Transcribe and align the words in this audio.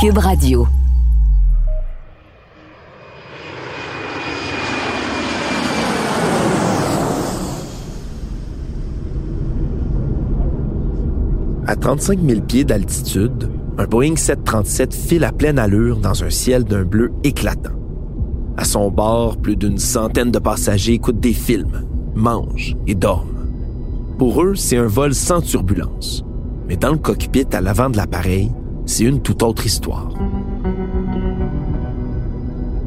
Cube 0.00 0.18
Radio. 0.18 0.64
À 11.66 11.74
35 11.74 12.20
000 12.24 12.42
pieds 12.42 12.62
d'altitude, 12.62 13.50
un 13.76 13.86
Boeing 13.86 14.14
737 14.14 14.94
file 14.94 15.24
à 15.24 15.32
pleine 15.32 15.58
allure 15.58 15.96
dans 15.96 16.22
un 16.22 16.30
ciel 16.30 16.62
d'un 16.62 16.84
bleu 16.84 17.10
éclatant. 17.24 17.72
À 18.56 18.64
son 18.64 18.92
bord, 18.92 19.36
plus 19.38 19.56
d'une 19.56 19.78
centaine 19.78 20.30
de 20.30 20.38
passagers 20.38 20.92
écoutent 20.92 21.18
des 21.18 21.32
films, 21.32 21.88
mangent 22.14 22.76
et 22.86 22.94
dorment. 22.94 23.48
Pour 24.16 24.44
eux, 24.44 24.54
c'est 24.54 24.76
un 24.76 24.86
vol 24.86 25.12
sans 25.12 25.40
turbulence. 25.40 26.24
Mais 26.68 26.76
dans 26.76 26.92
le 26.92 26.98
cockpit 26.98 27.46
à 27.52 27.60
l'avant 27.60 27.90
de 27.90 27.96
l'appareil, 27.96 28.52
c'est 28.88 29.04
une 29.04 29.20
toute 29.20 29.42
autre 29.42 29.66
histoire. 29.66 30.08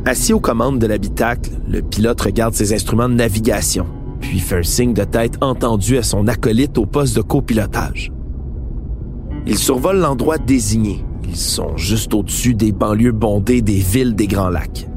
Assis 0.03 0.33
aux 0.33 0.39
commandes 0.39 0.79
de 0.79 0.87
l'habitacle, 0.87 1.51
le 1.69 1.83
pilote 1.83 2.19
regarde 2.19 2.55
ses 2.55 2.73
instruments 2.73 3.07
de 3.07 3.13
navigation, 3.13 3.85
puis 4.19 4.39
fait 4.39 4.57
un 4.57 4.63
signe 4.63 4.93
de 4.93 5.03
tête 5.03 5.37
entendu 5.41 5.97
à 5.97 6.03
son 6.03 6.27
acolyte 6.27 6.79
au 6.79 6.87
poste 6.87 7.15
de 7.15 7.21
copilotage. 7.21 8.11
Ils 9.45 9.59
survolent 9.59 9.99
l'endroit 9.99 10.39
désigné. 10.39 11.05
Ils 11.23 11.37
sont 11.37 11.77
juste 11.77 12.13
au-dessus 12.15 12.55
des 12.55 12.71
banlieues 12.71 13.11
bondées 13.11 13.61
des 13.61 13.79
villes 13.79 14.15
des 14.15 14.27
Grands 14.27 14.49
Lacs. 14.49 14.87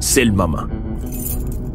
C'est 0.00 0.24
le 0.24 0.32
moment. 0.32 0.64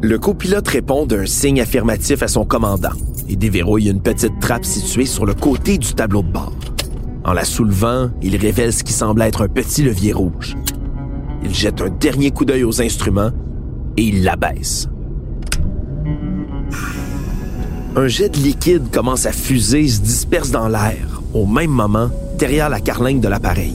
Le 0.02 0.18
copilote 0.18 0.68
répond 0.68 1.06
d'un 1.06 1.24
signe 1.24 1.62
affirmatif 1.62 2.22
à 2.22 2.28
son 2.28 2.44
commandant 2.44 2.92
et 3.26 3.36
déverrouille 3.36 3.88
une 3.88 4.02
petite 4.02 4.38
trappe 4.38 4.66
située 4.66 5.06
sur 5.06 5.24
le 5.24 5.34
côté 5.34 5.78
du 5.78 5.94
tableau 5.94 6.22
de 6.22 6.30
bord. 6.30 6.52
En 7.26 7.32
la 7.32 7.44
soulevant, 7.44 8.10
il 8.22 8.36
révèle 8.36 8.72
ce 8.72 8.84
qui 8.84 8.92
semble 8.92 9.20
être 9.20 9.42
un 9.42 9.48
petit 9.48 9.82
levier 9.82 10.12
rouge. 10.12 10.56
Il 11.42 11.52
jette 11.52 11.80
un 11.80 11.88
dernier 11.88 12.30
coup 12.30 12.44
d'œil 12.44 12.62
aux 12.62 12.80
instruments 12.80 13.32
et 13.96 14.04
il 14.04 14.22
l'abaisse. 14.22 14.88
Un 17.96 18.06
jet 18.06 18.28
de 18.28 18.36
liquide 18.36 18.92
commence 18.92 19.26
à 19.26 19.32
fuser 19.32 19.80
et 19.80 19.88
se 19.88 20.02
disperse 20.02 20.52
dans 20.52 20.68
l'air 20.68 21.20
au 21.34 21.46
même 21.46 21.72
moment 21.72 22.10
derrière 22.38 22.68
la 22.68 22.78
carlingue 22.78 23.20
de 23.20 23.28
l'appareil. 23.28 23.74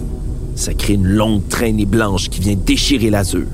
Ça 0.55 0.73
crée 0.73 0.93
une 0.93 1.08
longue 1.08 1.45
traînée 1.49 1.86
blanche 1.86 2.30
qui 2.30 2.39
vient 2.39 2.55
déchirer 2.55 3.09
l'azur. 3.09 3.47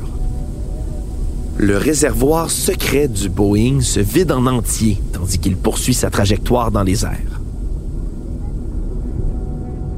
Le 1.58 1.76
réservoir 1.76 2.52
secret 2.52 3.08
du 3.08 3.30
Boeing 3.30 3.82
se 3.82 4.00
vide 4.00 4.32
en 4.32 4.46
entier 4.46 5.02
tandis 5.12 5.40
qu'il 5.40 5.58
poursuit 5.58 5.96
sa 5.96 6.12
trajectoire 6.12 6.70
dans 6.70 6.84
les 6.84 7.04
airs. 7.04 7.37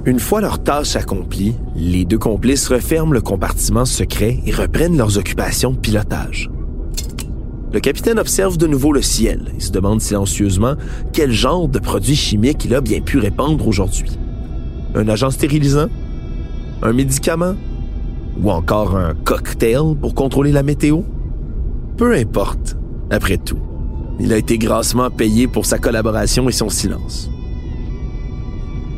Une 0.06 0.20
fois 0.20 0.40
leur 0.40 0.64
tâche 0.64 0.96
accomplie, 0.96 1.56
les 1.76 2.06
deux 2.06 2.18
complices 2.18 2.70
referment 2.70 3.12
le 3.12 3.22
compartiment 3.22 3.84
secret 3.84 4.40
et 4.46 4.52
reprennent 4.52 4.98
leurs 4.98 5.18
occupations 5.18 5.72
de 5.72 5.78
pilotage. 5.78 6.50
Le 7.74 7.80
capitaine 7.82 8.18
observe 8.18 8.58
de 8.58 8.66
nouveau 8.66 8.94
le 8.94 9.02
ciel 9.02 9.52
et 9.56 9.60
se 9.60 9.72
demande 9.72 10.02
silencieusement 10.02 10.76
quel 11.12 11.32
genre 11.32 11.68
de 11.68 11.80
produit 11.80 12.16
chimique 12.16 12.64
il 12.66 12.74
a 12.74 12.82
bien 12.82 13.02
pu 13.02 13.20
répandre 13.20 13.68
aujourd'hui. 13.68 14.18
Un 14.96 15.08
agent 15.10 15.32
stérilisant? 15.32 15.90
Un 16.82 16.94
médicament? 16.94 17.56
Ou 18.42 18.50
encore 18.52 18.96
un 18.96 19.14
cocktail 19.14 19.96
pour 20.00 20.16
contrôler 20.16 20.54
la 20.54 20.64
météo? 20.64 21.02
Peu 21.98 22.16
importe, 22.16 22.78
après 23.12 23.38
tout. 23.38 23.60
Il 24.20 24.32
a 24.32 24.38
été 24.38 24.58
grassement 24.58 25.10
payé 25.12 25.48
pour 25.48 25.66
sa 25.66 25.78
collaboration 25.78 26.48
et 26.48 26.54
son 26.54 26.70
silence. 26.70 27.30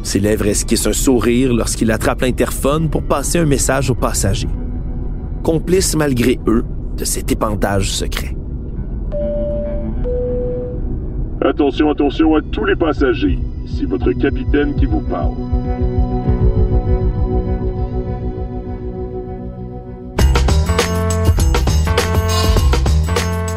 Ses 0.04 0.20
lèvres 0.20 0.48
esquissent 0.48 0.88
un 0.88 0.94
sourire 0.94 1.54
lorsqu'il 1.54 1.92
attrape 1.92 2.22
l'interphone 2.22 2.90
pour 2.90 3.04
passer 3.04 3.40
un 3.40 3.46
message 3.46 3.90
aux 3.90 3.96
passagers. 3.96 4.50
Complice 5.44 5.96
malgré 5.96 6.40
eux 6.48 6.64
de 6.98 7.06
cet 7.06 7.32
épandage 7.32 7.92
secret. 7.92 8.36
Attention, 11.44 11.90
attention 11.90 12.36
à 12.36 12.42
tous 12.42 12.66
les 12.66 12.76
passagers. 12.76 13.40
C'est 13.66 13.86
votre 13.86 14.12
capitaine 14.12 14.76
qui 14.76 14.86
vous 14.86 15.02
parle. 15.02 15.34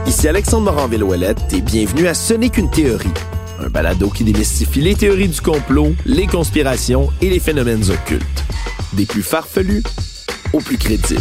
Ici 0.06 0.28
Alexandre 0.28 0.72
Morin-Villouellette 0.72 1.52
et 1.52 1.60
bienvenue 1.60 2.06
à 2.06 2.14
Ce 2.14 2.32
n'est 2.32 2.48
qu'une 2.48 2.70
théorie, 2.70 3.12
un 3.64 3.70
balado 3.70 4.10
qui 4.10 4.24
démystifie 4.24 4.80
les 4.80 4.94
théories 4.94 5.28
du 5.28 5.40
complot, 5.40 5.94
les 6.04 6.26
conspirations 6.26 7.08
et 7.20 7.30
les 7.30 7.40
phénomènes 7.40 7.90
occultes. 7.90 8.44
Des 8.92 9.06
plus 9.06 9.22
farfelus 9.22 9.82
aux 10.52 10.60
plus 10.60 10.76
crédibles. 10.76 11.20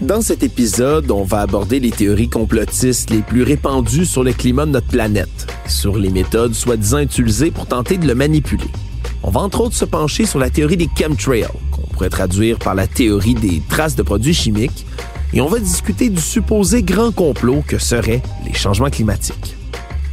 Dans 0.00 0.22
cet 0.22 0.42
épisode, 0.42 1.10
on 1.10 1.22
va 1.22 1.40
aborder 1.40 1.80
les 1.80 1.90
théories 1.90 2.28
complotistes 2.28 3.10
les 3.10 3.22
plus 3.22 3.42
répandues 3.42 4.06
sur 4.06 4.24
le 4.24 4.32
climat 4.32 4.66
de 4.66 4.72
notre 4.72 4.88
planète, 4.88 5.46
sur 5.66 5.96
les 5.98 6.10
méthodes 6.10 6.54
soi-disant 6.54 7.00
utilisées 7.00 7.50
pour 7.50 7.66
tenter 7.66 7.98
de 7.98 8.06
le 8.06 8.14
manipuler. 8.14 8.70
On 9.22 9.30
va 9.30 9.40
entre 9.40 9.60
autres 9.60 9.74
se 9.74 9.84
pencher 9.84 10.26
sur 10.26 10.38
la 10.38 10.50
théorie 10.50 10.76
des 10.76 10.88
chemtrails, 10.98 11.46
qu'on 11.70 11.82
pourrait 11.82 12.08
traduire 12.08 12.58
par 12.58 12.74
la 12.74 12.86
théorie 12.86 13.34
des 13.34 13.62
traces 13.68 13.96
de 13.96 14.02
produits 14.02 14.34
chimiques, 14.34 14.86
et 15.32 15.40
on 15.40 15.46
va 15.48 15.58
discuter 15.58 16.08
du 16.08 16.20
supposé 16.20 16.82
grand 16.82 17.12
complot 17.12 17.62
que 17.66 17.78
seraient 17.78 18.22
les 18.46 18.54
changements 18.54 18.90
climatiques 18.90 19.58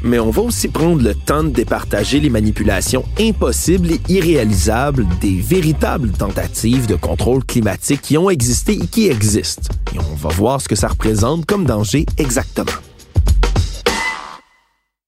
mais 0.05 0.19
on 0.19 0.29
va 0.29 0.43
aussi 0.43 0.67
prendre 0.67 1.01
le 1.01 1.15
temps 1.15 1.43
de 1.43 1.49
départager 1.49 2.19
les 2.19 2.29
manipulations 2.29 3.03
impossibles 3.19 3.91
et 3.91 4.01
irréalisables 4.07 5.05
des 5.19 5.41
véritables 5.41 6.11
tentatives 6.11 6.85
de 6.85 6.95
contrôle 6.95 7.43
climatique 7.43 8.01
qui 8.01 8.17
ont 8.17 8.29
existé 8.29 8.73
et 8.73 8.87
qui 8.87 9.07
existent. 9.09 9.73
Et 9.95 9.99
on 9.99 10.15
va 10.15 10.29
voir 10.29 10.61
ce 10.61 10.67
que 10.67 10.75
ça 10.75 10.89
représente 10.89 11.47
comme 11.47 11.65
danger 11.65 12.05
exactement. 12.19 12.71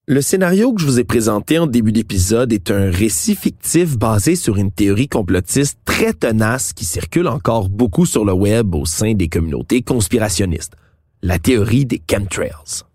Le 0.09 0.21
scénario 0.21 0.71
que 0.71 0.79
je 0.79 0.85
vous 0.85 1.01
ai 1.01 1.03
présenté 1.03 1.59
en 1.59 1.67
début 1.67 1.91
d'épisode 1.91 2.53
est 2.53 2.71
un 2.71 2.89
récit 2.89 3.35
fictif 3.35 3.97
basé 3.97 4.37
sur 4.37 4.55
une 4.55 4.71
théorie 4.71 5.09
complotiste 5.09 5.79
très 5.83 6.13
tenace 6.13 6.71
qui 6.71 6.85
circule 6.85 7.27
encore 7.27 7.67
beaucoup 7.67 8.05
sur 8.05 8.23
le 8.23 8.31
web 8.31 8.73
au 8.73 8.85
sein 8.85 9.15
des 9.15 9.27
communautés 9.27 9.81
conspirationnistes. 9.81 10.75
La 11.23 11.39
théorie 11.39 11.85
des 11.85 12.01
chemtrails. 12.09 12.85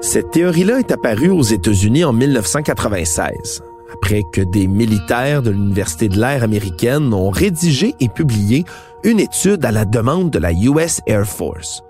Cette 0.00 0.30
théorie-là 0.30 0.78
est 0.78 0.92
apparue 0.92 1.28
aux 1.28 1.42
États-Unis 1.42 2.04
en 2.04 2.14
1996, 2.14 3.62
après 3.92 4.22
que 4.32 4.40
des 4.40 4.66
militaires 4.66 5.42
de 5.42 5.50
l'Université 5.50 6.08
de 6.08 6.18
l'air 6.18 6.42
américaine 6.42 7.12
ont 7.12 7.28
rédigé 7.28 7.94
et 8.00 8.08
publié 8.08 8.64
une 9.02 9.20
étude 9.20 9.62
à 9.66 9.72
la 9.72 9.84
demande 9.84 10.30
de 10.30 10.38
la 10.38 10.52
US 10.54 11.02
Air 11.06 11.26
Force. 11.26 11.82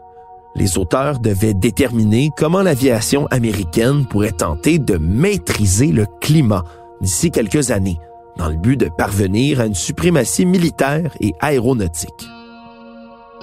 Les 0.56 0.78
auteurs 0.78 1.19
devaient 1.19 1.54
déterminer 1.54 2.31
comment 2.37 2.62
l'aviation 2.62 3.26
américaine 3.26 4.06
pourrait 4.06 4.32
tenter 4.32 4.78
de 4.78 4.97
maîtriser 4.97 5.89
le 5.89 6.06
climat 6.21 6.65
d'ici 7.01 7.30
quelques 7.30 7.72
années, 7.72 7.98
dans 8.36 8.48
le 8.48 8.56
but 8.56 8.77
de 8.77 8.89
parvenir 8.89 9.60
à 9.60 9.66
une 9.66 9.74
suprématie 9.74 10.47
militaire 10.47 11.12
et 11.21 11.34
aéronautique. 11.41 12.28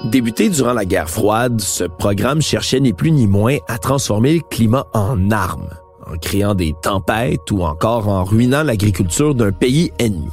Débuté 0.06 0.50
durant 0.50 0.74
la 0.74 0.86
guerre 0.86 1.10
froide, 1.10 1.60
ce 1.60 1.84
programme 1.84 2.42
cherchait 2.42 2.80
ni 2.80 2.94
plus 2.94 3.12
ni 3.12 3.28
moins 3.28 3.58
à 3.68 3.78
transformer 3.78 4.36
le 4.36 4.42
climat 4.42 4.88
en 4.94 5.30
arme, 5.32 5.70
en 6.08 6.18
créant 6.18 6.56
des 6.56 6.74
tempêtes 6.82 7.52
ou 7.52 7.62
encore 7.64 8.08
en 8.08 8.24
ruinant 8.24 8.64
l'agriculture 8.64 9.36
d'un 9.36 9.52
pays 9.52 9.92
ennemi. 10.00 10.32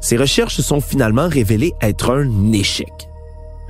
Ces 0.00 0.18
recherches 0.18 0.56
se 0.56 0.62
sont 0.62 0.80
finalement 0.80 1.28
révélées 1.28 1.72
être 1.80 2.14
un 2.14 2.52
échec. 2.52 3.08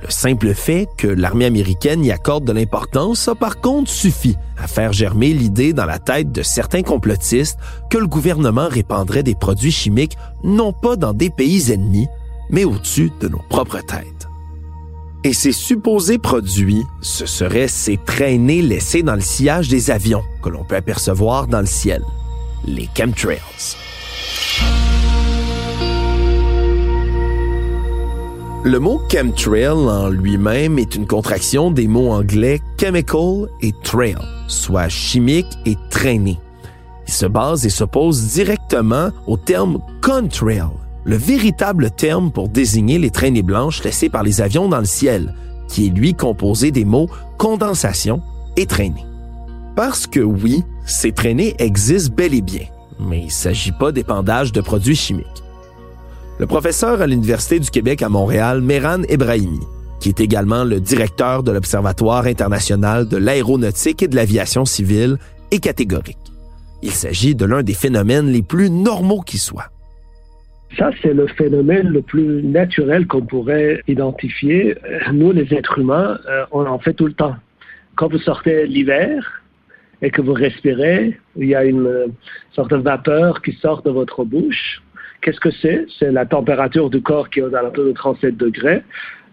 Le 0.01 0.09
simple 0.09 0.53
fait 0.53 0.87
que 0.97 1.07
l'armée 1.07 1.45
américaine 1.45 2.03
y 2.03 2.11
accorde 2.11 2.45
de 2.45 2.51
l'importance 2.51 3.27
a 3.27 3.35
par 3.35 3.59
contre 3.61 3.89
suffi 3.89 4.35
à 4.57 4.67
faire 4.67 4.93
germer 4.93 5.33
l'idée 5.33 5.73
dans 5.73 5.85
la 5.85 5.99
tête 5.99 6.31
de 6.31 6.43
certains 6.43 6.83
complotistes 6.83 7.57
que 7.89 7.97
le 7.97 8.07
gouvernement 8.07 8.67
répandrait 8.69 9.23
des 9.23 9.35
produits 9.35 9.71
chimiques 9.71 10.17
non 10.43 10.73
pas 10.73 10.95
dans 10.95 11.13
des 11.13 11.29
pays 11.29 11.71
ennemis, 11.71 12.07
mais 12.49 12.65
au-dessus 12.65 13.11
de 13.19 13.27
nos 13.27 13.41
propres 13.49 13.79
têtes. 13.79 14.27
Et 15.23 15.33
ces 15.33 15.53
supposés 15.53 16.19
produits, 16.19 16.83
ce 17.01 17.25
seraient 17.25 17.67
ces 17.67 17.97
traînées 17.97 18.61
laissées 18.61 19.01
dans 19.01 19.15
le 19.15 19.21
sillage 19.21 19.69
des 19.69 19.89
avions 19.89 20.23
que 20.43 20.49
l'on 20.49 20.63
peut 20.63 20.75
apercevoir 20.75 21.47
dans 21.47 21.61
le 21.61 21.65
ciel, 21.65 22.03
les 22.63 22.87
chemtrails. 22.95 23.39
Le 28.65 28.79
mot 28.79 28.99
chemtrail 29.11 29.67
en 29.67 30.09
lui-même 30.09 30.79
est 30.79 30.95
une 30.95 31.05
contraction 31.05 31.69
des 31.69 31.85
mots 31.87 32.09
anglais 32.09 32.61
chemical 32.79 33.47
et 33.61 33.71
trail, 33.83 34.17
soit 34.47 34.89
chimique 34.89 35.59
et 35.67 35.77
traîné. 35.91 36.39
Il 37.07 37.13
se 37.13 37.27
base 37.27 37.67
et 37.67 37.69
s'oppose 37.69 38.33
directement 38.33 39.11
au 39.27 39.37
terme 39.37 39.77
contrail, 40.01 40.63
le 41.03 41.15
véritable 41.15 41.91
terme 41.91 42.31
pour 42.31 42.49
désigner 42.49 42.97
les 42.97 43.11
traînées 43.11 43.43
blanches 43.43 43.83
laissées 43.83 44.09
par 44.09 44.23
les 44.23 44.41
avions 44.41 44.67
dans 44.67 44.79
le 44.79 44.85
ciel, 44.85 45.35
qui 45.67 45.85
est 45.85 45.91
lui 45.91 46.15
composé 46.15 46.71
des 46.71 46.85
mots 46.85 47.07
condensation 47.37 48.23
et 48.57 48.65
traînée. 48.65 49.05
Parce 49.75 50.07
que 50.07 50.21
oui, 50.21 50.63
ces 50.87 51.11
traînées 51.11 51.53
existent 51.59 52.15
bel 52.15 52.33
et 52.33 52.41
bien, 52.41 52.65
mais 52.99 53.25
il 53.25 53.31
s'agit 53.31 53.73
pas 53.73 53.91
d'épandage 53.91 54.51
de 54.51 54.61
produits 54.61 54.95
chimiques 54.95 55.44
le 56.37 56.47
professeur 56.47 57.01
à 57.01 57.07
l'Université 57.07 57.59
du 57.59 57.69
Québec 57.69 58.01
à 58.01 58.09
Montréal, 58.09 58.61
Meran 58.61 59.03
Ebrahimi, 59.07 59.61
qui 60.01 60.09
est 60.09 60.19
également 60.19 60.65
le 60.65 60.81
directeur 60.81 61.43
de 61.43 61.51
l'Observatoire 61.51 62.25
international 62.25 63.07
de 63.07 63.15
l'aéronautique 63.15 64.03
et 64.03 64.07
de 64.09 64.15
l'aviation 64.15 64.65
civile, 64.65 65.17
est 65.51 65.63
catégorique. 65.63 66.17
Il 66.83 66.91
s'agit 66.91 67.35
de 67.35 67.45
l'un 67.45 67.63
des 67.63 67.73
phénomènes 67.73 68.27
les 68.27 68.41
plus 68.41 68.69
normaux 68.69 69.21
qui 69.21 69.37
soient. 69.37 69.69
Ça, 70.77 70.91
c'est 71.01 71.13
le 71.13 71.27
phénomène 71.27 71.87
le 71.87 72.01
plus 72.01 72.43
naturel 72.43 73.07
qu'on 73.07 73.21
pourrait 73.21 73.81
identifier. 73.87 74.75
Nous, 75.13 75.31
les 75.31 75.53
êtres 75.53 75.79
humains, 75.79 76.19
euh, 76.27 76.45
on 76.51 76.65
en 76.65 76.79
fait 76.79 76.93
tout 76.93 77.05
le 77.05 77.13
temps. 77.13 77.35
Quand 77.95 78.11
vous 78.11 78.19
sortez 78.19 78.67
l'hiver 78.67 79.41
et 80.01 80.11
que 80.11 80.21
vous 80.21 80.33
respirez, 80.33 81.17
il 81.37 81.47
y 81.47 81.55
a 81.55 81.63
une 81.63 81.87
euh, 81.87 82.07
sorte 82.51 82.71
de 82.71 82.75
vapeur 82.75 83.41
qui 83.41 83.53
sort 83.53 83.83
de 83.83 83.89
votre 83.89 84.25
bouche 84.25 84.81
Qu'est-ce 85.25 85.39
que 85.39 85.49
c'est? 85.49 85.87
C'est 85.97 86.11
la 86.11 86.27
température 86.27 86.91
du 86.91 87.01
corps 87.01 87.31
qui 87.31 87.39
est 87.39 87.41
aux 87.41 87.55
alentours 87.55 87.85
de 87.85 87.93
37 87.93 88.37
degrés. 88.37 88.83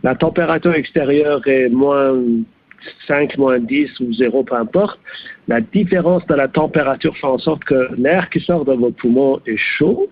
La 0.03 0.15
température 0.15 0.73
extérieure 0.73 1.47
est 1.47 1.69
moins 1.69 2.19
5, 3.06 3.37
moins 3.37 3.59
10 3.59 4.00
ou 4.00 4.11
0, 4.11 4.43
peu 4.43 4.55
importe. 4.55 4.99
La 5.49 5.61
différence 5.61 6.27
de 6.29 6.35
la 6.35 6.49
température 6.49 7.15
fait 7.19 7.27
en 7.27 7.37
sorte 7.37 7.65
que 7.65 7.94
l'air 7.99 8.31
qui 8.31 8.41
sort 8.41 8.65
de 8.65 8.73
vos 8.73 8.91
poumons 8.91 9.39
est 9.47 9.59
chaud, 9.59 10.09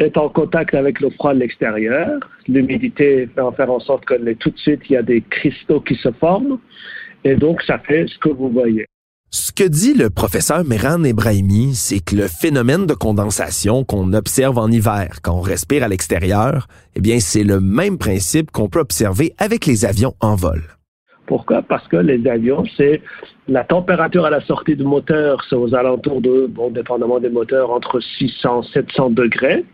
est 0.00 0.16
en 0.16 0.28
contact 0.28 0.74
avec 0.74 0.98
le 0.98 1.10
froid 1.10 1.32
de 1.32 1.38
l'extérieur. 1.38 2.18
L'humidité 2.48 3.28
fait 3.32 3.40
en 3.40 3.52
faire 3.52 3.70
en 3.70 3.78
sorte 3.78 4.04
que 4.06 4.32
tout 4.32 4.50
de 4.50 4.58
suite, 4.58 4.80
il 4.90 4.94
y 4.94 4.96
a 4.96 5.02
des 5.02 5.20
cristaux 5.20 5.80
qui 5.80 5.94
se 5.94 6.10
forment. 6.10 6.58
Et 7.22 7.36
donc, 7.36 7.62
ça 7.62 7.78
fait 7.78 8.08
ce 8.08 8.18
que 8.18 8.30
vous 8.30 8.48
voyez. 8.48 8.86
Ce 9.36 9.50
que 9.50 9.64
dit 9.64 9.94
le 9.94 10.10
professeur 10.10 10.64
Meran 10.64 11.02
Ebrahimi, 11.02 11.74
c'est 11.74 11.98
que 11.98 12.14
le 12.14 12.28
phénomène 12.28 12.86
de 12.86 12.94
condensation 12.94 13.82
qu'on 13.82 14.12
observe 14.12 14.58
en 14.58 14.70
hiver 14.70 15.18
quand 15.24 15.34
on 15.34 15.40
respire 15.40 15.82
à 15.82 15.88
l'extérieur, 15.88 16.68
eh 16.94 17.00
bien, 17.00 17.18
c'est 17.18 17.42
le 17.42 17.58
même 17.58 17.98
principe 17.98 18.52
qu'on 18.52 18.68
peut 18.68 18.78
observer 18.78 19.34
avec 19.38 19.66
les 19.66 19.84
avions 19.84 20.14
en 20.20 20.36
vol. 20.36 20.62
Pourquoi? 21.26 21.62
Parce 21.62 21.88
que 21.88 21.96
les 21.96 22.24
avions, 22.28 22.62
c'est 22.76 23.02
la 23.48 23.64
température 23.64 24.24
à 24.24 24.30
la 24.30 24.40
sortie 24.42 24.76
du 24.76 24.84
moteur, 24.84 25.44
c'est 25.50 25.56
aux 25.56 25.74
alentours 25.74 26.20
de, 26.20 26.46
bon, 26.48 26.70
dépendamment 26.70 27.18
des 27.18 27.28
moteurs, 27.28 27.72
entre 27.72 27.98
600 27.98 28.62
et 28.62 28.72
700 28.72 29.10
degrés. 29.10 29.64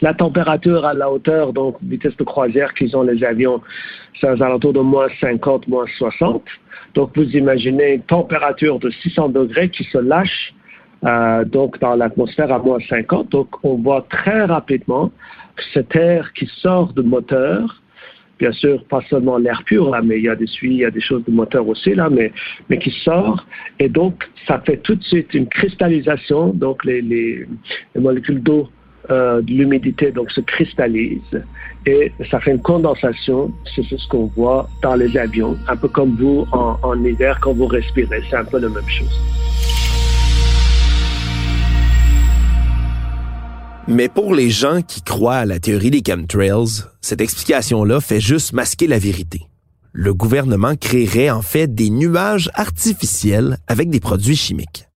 La 0.00 0.12
température 0.12 0.84
à 0.84 0.94
la 0.94 1.08
hauteur, 1.08 1.52
donc 1.52 1.76
vitesse 1.84 2.16
de 2.16 2.24
croisière 2.24 2.74
qu'ils 2.74 2.96
ont 2.96 3.02
les 3.02 3.22
avions, 3.22 3.60
c'est 4.20 4.28
aux 4.28 4.42
alentours 4.42 4.72
de 4.72 4.80
moins 4.80 5.06
50, 5.20 5.68
moins 5.68 5.86
60. 5.98 6.42
Donc, 6.98 7.12
vous 7.14 7.30
imaginez 7.36 7.92
une 7.92 8.02
température 8.02 8.80
de 8.80 8.90
600 8.90 9.28
degrés 9.28 9.68
qui 9.68 9.84
se 9.84 9.98
lâche 9.98 10.52
euh, 11.04 11.44
donc 11.44 11.78
dans 11.78 11.94
l'atmosphère 11.94 12.52
à 12.52 12.58
moins 12.58 12.80
50. 12.88 13.28
Donc, 13.28 13.50
on 13.62 13.76
voit 13.76 14.04
très 14.10 14.46
rapidement 14.46 15.12
cet 15.72 15.94
air 15.94 16.32
qui 16.32 16.46
sort 16.56 16.92
du 16.94 17.02
moteur, 17.02 17.80
bien 18.40 18.50
sûr, 18.50 18.84
pas 18.86 19.00
seulement 19.08 19.38
l'air 19.38 19.62
pur, 19.64 19.90
là, 19.90 20.02
mais 20.02 20.18
il 20.18 20.24
y 20.24 20.28
a 20.28 20.34
des 20.34 20.48
suies, 20.48 20.74
il 20.74 20.78
y 20.78 20.84
a 20.84 20.90
des 20.90 21.00
choses 21.00 21.24
de 21.24 21.30
moteur 21.30 21.68
aussi, 21.68 21.94
là, 21.94 22.10
mais, 22.10 22.32
mais 22.68 22.80
qui 22.80 22.90
sort. 22.90 23.46
Et 23.78 23.88
donc, 23.88 24.28
ça 24.48 24.60
fait 24.66 24.78
tout 24.78 24.96
de 24.96 25.04
suite 25.04 25.32
une 25.34 25.46
cristallisation. 25.46 26.48
Donc, 26.48 26.84
les 26.84 27.46
molécules 27.94 28.42
d'eau 28.42 28.68
euh, 29.10 29.40
l'humidité 29.46 30.12
donc 30.12 30.30
se 30.30 30.40
cristallise 30.40 31.20
et 31.86 32.12
ça 32.30 32.40
fait 32.40 32.50
une 32.50 32.60
condensation. 32.60 33.52
C'est 33.74 33.82
ce 33.82 34.08
qu'on 34.08 34.26
voit 34.36 34.68
dans 34.82 34.94
les 34.94 35.16
avions, 35.16 35.56
un 35.68 35.76
peu 35.76 35.88
comme 35.88 36.14
vous 36.16 36.46
en, 36.52 36.78
en 36.82 37.04
hiver 37.04 37.38
quand 37.40 37.54
vous 37.54 37.66
respirez. 37.66 38.22
C'est 38.28 38.36
un 38.36 38.44
peu 38.44 38.58
la 38.58 38.68
même 38.68 38.88
chose. 38.88 39.20
Mais 43.90 44.10
pour 44.10 44.34
les 44.34 44.50
gens 44.50 44.82
qui 44.82 45.00
croient 45.00 45.36
à 45.36 45.46
la 45.46 45.60
théorie 45.60 45.90
des 45.90 46.02
chemtrails, 46.06 46.84
cette 47.00 47.22
explication-là 47.22 48.02
fait 48.02 48.20
juste 48.20 48.52
masquer 48.52 48.86
la 48.86 48.98
vérité. 48.98 49.40
Le 49.92 50.12
gouvernement 50.12 50.74
créerait 50.76 51.30
en 51.30 51.40
fait 51.40 51.74
des 51.74 51.88
nuages 51.88 52.50
artificiels 52.52 53.56
avec 53.66 53.88
des 53.88 53.98
produits 53.98 54.36
chimiques. 54.36 54.87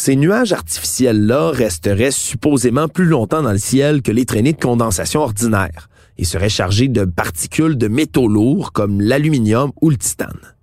Ces 0.00 0.14
nuages 0.14 0.52
artificiels-là 0.52 1.50
resteraient 1.50 2.12
supposément 2.12 2.86
plus 2.86 3.04
longtemps 3.04 3.42
dans 3.42 3.50
le 3.50 3.58
ciel 3.58 4.00
que 4.00 4.12
les 4.12 4.26
traînées 4.26 4.52
de 4.52 4.60
condensation 4.60 5.22
ordinaires 5.22 5.88
et 6.16 6.24
seraient 6.24 6.48
chargés 6.48 6.86
de 6.86 7.04
particules 7.04 7.76
de 7.76 7.88
métaux 7.88 8.28
lourds 8.28 8.70
comme 8.70 9.00
l'aluminium 9.00 9.72
ou 9.82 9.90
le 9.90 9.96
titane. 9.96 10.54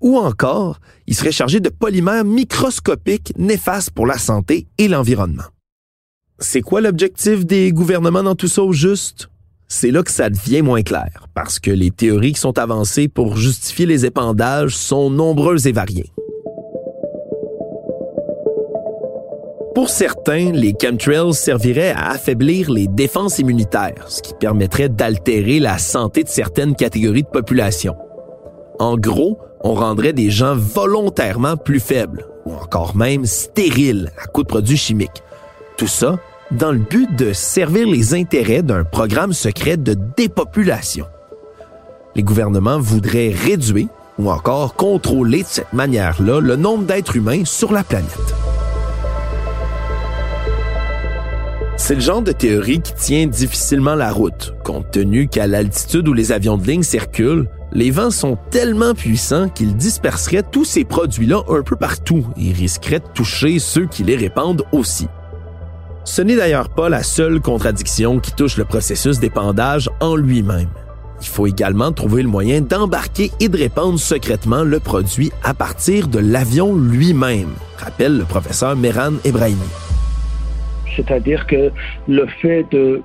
Ou 0.00 0.18
encore, 0.18 0.80
ils 1.06 1.14
seraient 1.14 1.30
chargés 1.30 1.60
de 1.60 1.68
polymères 1.68 2.24
microscopiques 2.24 3.32
néfastes 3.38 3.92
pour 3.92 4.08
la 4.08 4.18
santé 4.18 4.66
et 4.76 4.88
l'environnement. 4.88 5.44
C'est 6.40 6.60
quoi 6.60 6.80
l'objectif 6.80 7.46
des 7.46 7.70
gouvernements 7.70 8.24
dans 8.24 8.34
tout 8.34 8.48
ça 8.48 8.64
au 8.64 8.72
juste? 8.72 9.28
C'est 9.68 9.92
là 9.92 10.02
que 10.02 10.10
ça 10.10 10.30
devient 10.30 10.62
moins 10.62 10.82
clair, 10.82 11.28
parce 11.32 11.60
que 11.60 11.70
les 11.70 11.92
théories 11.92 12.32
qui 12.32 12.40
sont 12.40 12.58
avancées 12.58 13.06
pour 13.06 13.36
justifier 13.36 13.86
les 13.86 14.04
épandages 14.04 14.76
sont 14.76 15.10
nombreuses 15.10 15.68
et 15.68 15.72
variées. 15.72 16.10
Pour 19.74 19.88
certains, 19.88 20.52
les 20.52 20.72
chemtrails 20.80 21.34
serviraient 21.34 21.90
à 21.90 22.10
affaiblir 22.10 22.70
les 22.70 22.86
défenses 22.86 23.40
immunitaires, 23.40 24.04
ce 24.08 24.22
qui 24.22 24.32
permettrait 24.34 24.88
d'altérer 24.88 25.58
la 25.58 25.78
santé 25.78 26.22
de 26.22 26.28
certaines 26.28 26.76
catégories 26.76 27.24
de 27.24 27.28
population. 27.28 27.96
En 28.78 28.96
gros, 28.96 29.38
on 29.62 29.74
rendrait 29.74 30.12
des 30.12 30.30
gens 30.30 30.54
volontairement 30.54 31.56
plus 31.56 31.80
faibles, 31.80 32.24
ou 32.46 32.52
encore 32.52 32.94
même 32.94 33.26
stériles 33.26 34.12
à 34.22 34.26
coup 34.26 34.44
de 34.44 34.48
produits 34.48 34.76
chimiques. 34.76 35.22
Tout 35.76 35.88
ça 35.88 36.18
dans 36.52 36.70
le 36.70 36.78
but 36.78 37.12
de 37.16 37.32
servir 37.32 37.88
les 37.88 38.14
intérêts 38.14 38.62
d'un 38.62 38.84
programme 38.84 39.32
secret 39.32 39.76
de 39.76 39.96
dépopulation. 40.16 41.06
Les 42.14 42.22
gouvernements 42.22 42.78
voudraient 42.78 43.30
réduire 43.30 43.88
ou 44.18 44.30
encore 44.30 44.76
contrôler 44.76 45.42
de 45.42 45.48
cette 45.48 45.72
manière-là 45.72 46.40
le 46.40 46.54
nombre 46.54 46.84
d'êtres 46.84 47.16
humains 47.16 47.44
sur 47.44 47.72
la 47.72 47.82
planète. 47.82 48.53
C'est 51.86 51.96
le 51.96 52.00
genre 52.00 52.22
de 52.22 52.32
théorie 52.32 52.80
qui 52.80 52.94
tient 52.94 53.26
difficilement 53.26 53.94
la 53.94 54.10
route, 54.10 54.54
compte 54.64 54.90
tenu 54.90 55.28
qu'à 55.28 55.46
l'altitude 55.46 56.08
où 56.08 56.14
les 56.14 56.32
avions 56.32 56.56
de 56.56 56.66
ligne 56.66 56.82
circulent, 56.82 57.46
les 57.72 57.90
vents 57.90 58.10
sont 58.10 58.38
tellement 58.50 58.94
puissants 58.94 59.50
qu'ils 59.50 59.76
disperseraient 59.76 60.44
tous 60.50 60.64
ces 60.64 60.84
produits-là 60.84 61.42
un 61.46 61.60
peu 61.60 61.76
partout 61.76 62.24
et 62.38 62.52
risqueraient 62.52 63.00
de 63.00 63.08
toucher 63.12 63.58
ceux 63.58 63.84
qui 63.84 64.02
les 64.02 64.16
répandent 64.16 64.64
aussi. 64.72 65.08
Ce 66.04 66.22
n'est 66.22 66.36
d'ailleurs 66.36 66.70
pas 66.70 66.88
la 66.88 67.02
seule 67.02 67.42
contradiction 67.42 68.18
qui 68.18 68.32
touche 68.32 68.56
le 68.56 68.64
processus 68.64 69.20
d'épandage 69.20 69.90
en 70.00 70.16
lui-même. 70.16 70.70
Il 71.20 71.28
faut 71.28 71.46
également 71.46 71.92
trouver 71.92 72.22
le 72.22 72.30
moyen 72.30 72.62
d'embarquer 72.62 73.30
et 73.40 73.50
de 73.50 73.58
répandre 73.58 74.00
secrètement 74.00 74.62
le 74.62 74.80
produit 74.80 75.32
à 75.42 75.52
partir 75.52 76.08
de 76.08 76.18
l'avion 76.18 76.74
lui-même, 76.74 77.52
rappelle 77.76 78.16
le 78.16 78.24
professeur 78.24 78.74
Meran 78.74 79.12
Ebrahimi. 79.26 79.60
C'est-à-dire 80.96 81.46
que 81.46 81.70
le 82.08 82.26
fait 82.40 82.64
de 82.70 83.02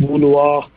vouloir 0.00 0.70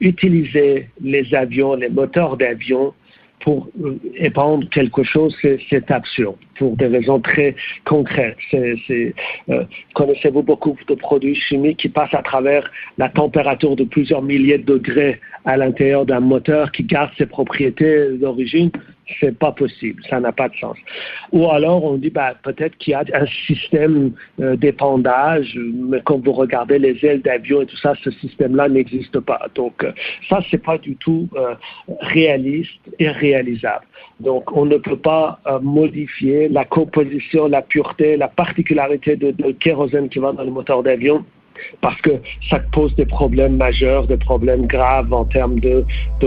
utiliser 0.00 0.88
les 1.00 1.34
avions, 1.34 1.74
les 1.74 1.88
moteurs 1.88 2.36
d'avions 2.36 2.92
pour 3.40 3.68
épandre 4.16 4.68
quelque 4.70 5.04
chose, 5.04 5.36
c'est 5.70 5.90
absurde, 5.90 6.36
pour 6.58 6.76
des 6.76 6.86
raisons 6.86 7.20
très 7.20 7.54
concrètes. 7.84 8.36
Euh, 8.52 9.64
connaissez-vous 9.94 10.42
beaucoup 10.42 10.76
de 10.88 10.94
produits 10.94 11.36
chimiques 11.36 11.78
qui 11.78 11.88
passent 11.88 12.14
à 12.14 12.22
travers 12.22 12.68
la 12.98 13.08
température 13.08 13.76
de 13.76 13.84
plusieurs 13.84 14.22
milliers 14.22 14.58
de 14.58 14.64
degrés 14.64 15.20
à 15.44 15.56
l'intérieur 15.56 16.04
d'un 16.04 16.20
moteur 16.20 16.72
qui 16.72 16.82
garde 16.82 17.10
ses 17.16 17.26
propriétés 17.26 18.18
d'origine? 18.18 18.70
C'est 19.20 19.36
pas 19.36 19.52
possible, 19.52 20.02
ça 20.08 20.20
n'a 20.20 20.32
pas 20.32 20.48
de 20.48 20.56
sens. 20.56 20.76
Ou 21.32 21.48
alors 21.50 21.84
on 21.84 21.96
dit 21.96 22.10
bah, 22.10 22.34
peut-être 22.42 22.76
qu'il 22.78 22.92
y 22.92 22.94
a 22.94 23.04
un 23.14 23.26
système 23.46 24.12
euh, 24.40 24.56
d'épandage, 24.56 25.56
mais 25.56 26.00
quand 26.04 26.24
vous 26.24 26.32
regardez 26.32 26.78
les 26.78 27.04
ailes 27.04 27.22
d'avion 27.22 27.62
et 27.62 27.66
tout 27.66 27.76
ça, 27.76 27.94
ce 28.02 28.10
système-là 28.10 28.68
n'existe 28.68 29.18
pas. 29.20 29.48
Donc 29.54 29.84
euh, 29.84 29.92
ça, 30.28 30.40
c'est 30.50 30.62
pas 30.62 30.78
du 30.78 30.96
tout 30.96 31.28
euh, 31.36 31.54
réaliste 32.00 32.80
et 32.98 33.08
réalisable. 33.08 33.84
Donc 34.20 34.56
on 34.56 34.66
ne 34.66 34.76
peut 34.76 34.96
pas 34.96 35.40
modifier 35.62 36.48
la 36.48 36.64
composition, 36.64 37.46
la 37.46 37.62
pureté, 37.62 38.16
la 38.16 38.28
particularité 38.28 39.16
de, 39.16 39.30
de 39.30 39.52
kérosène 39.52 40.08
qui 40.08 40.18
va 40.18 40.32
dans 40.32 40.42
le 40.42 40.50
moteur 40.50 40.82
d'avion 40.82 41.24
parce 41.80 42.00
que 42.00 42.10
ça 42.48 42.58
pose 42.72 42.94
des 42.96 43.06
problèmes 43.06 43.56
majeurs, 43.56 44.06
des 44.06 44.16
problèmes 44.16 44.66
graves 44.66 45.12
en 45.12 45.24
termes 45.24 45.60
de, 45.60 45.84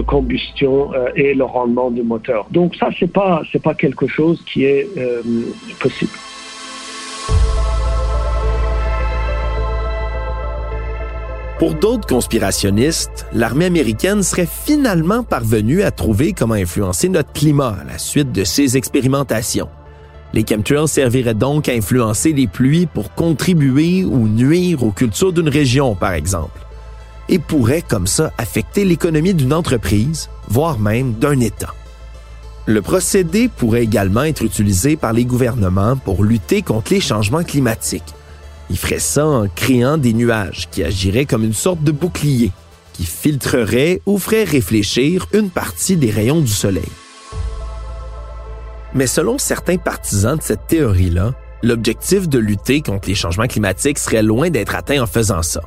combustion 0.07 0.93
euh, 0.93 1.09
et 1.15 1.33
le 1.33 1.43
rendement 1.43 1.91
du 1.91 2.01
moteur. 2.01 2.47
Donc 2.51 2.75
ça, 2.75 2.89
c'est 2.99 3.11
pas 3.11 3.43
c'est 3.51 3.61
pas 3.61 3.75
quelque 3.75 4.07
chose 4.07 4.43
qui 4.45 4.65
est 4.65 4.87
euh, 4.97 5.21
possible. 5.79 6.11
Pour 11.59 11.75
d'autres 11.75 12.07
conspirationnistes, 12.07 13.27
l'armée 13.33 13.65
américaine 13.65 14.23
serait 14.23 14.47
finalement 14.47 15.23
parvenue 15.23 15.83
à 15.83 15.91
trouver 15.91 16.33
comment 16.33 16.55
influencer 16.55 17.07
notre 17.07 17.31
climat 17.33 17.75
à 17.79 17.83
la 17.83 17.99
suite 17.99 18.31
de 18.31 18.43
ces 18.43 18.77
expérimentations. 18.77 19.69
Les 20.33 20.45
chemtrails 20.47 20.87
serviraient 20.87 21.33
donc 21.33 21.67
à 21.67 21.73
influencer 21.73 22.31
les 22.31 22.47
pluies 22.47 22.85
pour 22.85 23.13
contribuer 23.13 24.05
ou 24.05 24.27
nuire 24.27 24.83
aux 24.83 24.91
cultures 24.91 25.33
d'une 25.33 25.49
région, 25.49 25.95
par 25.95 26.13
exemple, 26.13 26.59
et 27.27 27.39
pourraient 27.39 27.83
comme 27.85 28.07
ça 28.07 28.31
affecter 28.37 28.85
l'économie 28.85 29.33
d'une 29.33 29.53
entreprise, 29.53 30.29
voire 30.47 30.79
même 30.79 31.13
d'un 31.13 31.39
État. 31.39 31.73
Le 32.65 32.81
procédé 32.81 33.49
pourrait 33.49 33.83
également 33.83 34.23
être 34.23 34.43
utilisé 34.43 34.95
par 34.95 35.13
les 35.13 35.25
gouvernements 35.25 35.97
pour 35.97 36.23
lutter 36.23 36.61
contre 36.61 36.93
les 36.93 37.01
changements 37.01 37.43
climatiques. 37.43 38.13
Ils 38.69 38.77
feraient 38.77 38.99
ça 38.99 39.25
en 39.25 39.47
créant 39.47 39.97
des 39.97 40.13
nuages 40.13 40.69
qui 40.71 40.83
agiraient 40.83 41.25
comme 41.25 41.43
une 41.43 41.53
sorte 41.53 41.83
de 41.83 41.91
bouclier, 41.91 42.51
qui 42.93 43.03
filtrerait 43.03 44.01
ou 44.05 44.17
ferait 44.17 44.45
réfléchir 44.45 45.27
une 45.33 45.49
partie 45.49 45.97
des 45.97 46.11
rayons 46.11 46.39
du 46.39 46.51
soleil. 46.51 46.87
Mais 48.93 49.07
selon 49.07 49.37
certains 49.37 49.77
partisans 49.77 50.37
de 50.37 50.41
cette 50.41 50.67
théorie-là, 50.67 51.33
l'objectif 51.63 52.27
de 52.27 52.39
lutter 52.39 52.81
contre 52.81 53.07
les 53.07 53.15
changements 53.15 53.47
climatiques 53.47 53.99
serait 53.99 54.23
loin 54.23 54.49
d'être 54.49 54.75
atteint 54.75 55.01
en 55.01 55.07
faisant 55.07 55.41
ça. 55.41 55.61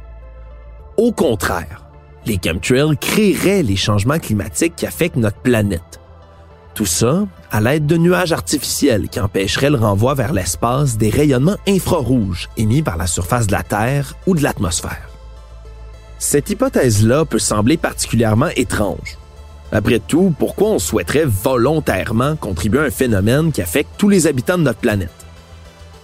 Au 0.96 1.12
contraire, 1.12 1.84
les 2.26 2.38
chemtrails 2.42 2.96
créeraient 2.98 3.62
les 3.62 3.76
changements 3.76 4.18
climatiques 4.18 4.76
qui 4.76 4.86
affectent 4.86 5.16
notre 5.16 5.38
planète. 5.38 6.00
Tout 6.74 6.86
ça 6.86 7.26
à 7.52 7.60
l'aide 7.60 7.86
de 7.86 7.96
nuages 7.96 8.32
artificiels 8.32 9.08
qui 9.08 9.20
empêcheraient 9.20 9.70
le 9.70 9.78
renvoi 9.78 10.14
vers 10.14 10.32
l'espace 10.32 10.96
des 10.96 11.10
rayonnements 11.10 11.56
infrarouges 11.68 12.48
émis 12.56 12.82
par 12.82 12.96
la 12.96 13.06
surface 13.06 13.46
de 13.46 13.52
la 13.52 13.62
Terre 13.62 14.14
ou 14.26 14.34
de 14.34 14.42
l'atmosphère. 14.42 15.08
Cette 16.18 16.50
hypothèse-là 16.50 17.24
peut 17.26 17.38
sembler 17.38 17.76
particulièrement 17.76 18.48
étrange, 18.56 19.18
après 19.72 19.98
tout, 19.98 20.34
pourquoi 20.38 20.68
on 20.68 20.78
souhaiterait 20.78 21.24
volontairement 21.24 22.36
contribuer 22.36 22.80
à 22.80 22.84
un 22.84 22.90
phénomène 22.90 23.52
qui 23.52 23.62
affecte 23.62 23.90
tous 23.98 24.08
les 24.08 24.26
habitants 24.26 24.58
de 24.58 24.62
notre 24.62 24.78
planète? 24.78 25.10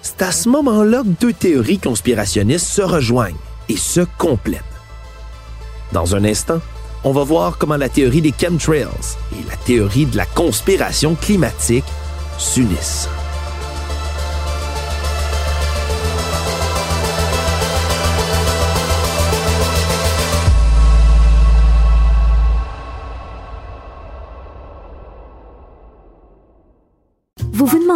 C'est 0.03 0.23
à 0.23 0.33
ce 0.33 0.49
moment-là 0.49 1.03
que 1.03 1.21
deux 1.21 1.33
théories 1.33 1.79
conspirationnistes 1.79 2.67
se 2.67 2.83
rejoignent 2.83 3.37
et 3.69 3.77
se 3.77 4.01
complètent. 4.19 4.65
Dans 5.93 6.17
un 6.17 6.25
instant, 6.25 6.61
on 7.05 7.13
va 7.13 7.25
voir 7.25 7.59
comment 7.59 7.77
la 7.77 7.89
théorie 7.89 8.23
des 8.23 8.35
chemtrails 8.39 8.87
et 9.33 9.49
la 9.49 9.57
théorie 9.57 10.07
de 10.07 10.17
la 10.17 10.27
conspiration 10.27 11.15
climatique 11.15 11.85
s'unissent. 12.39 13.09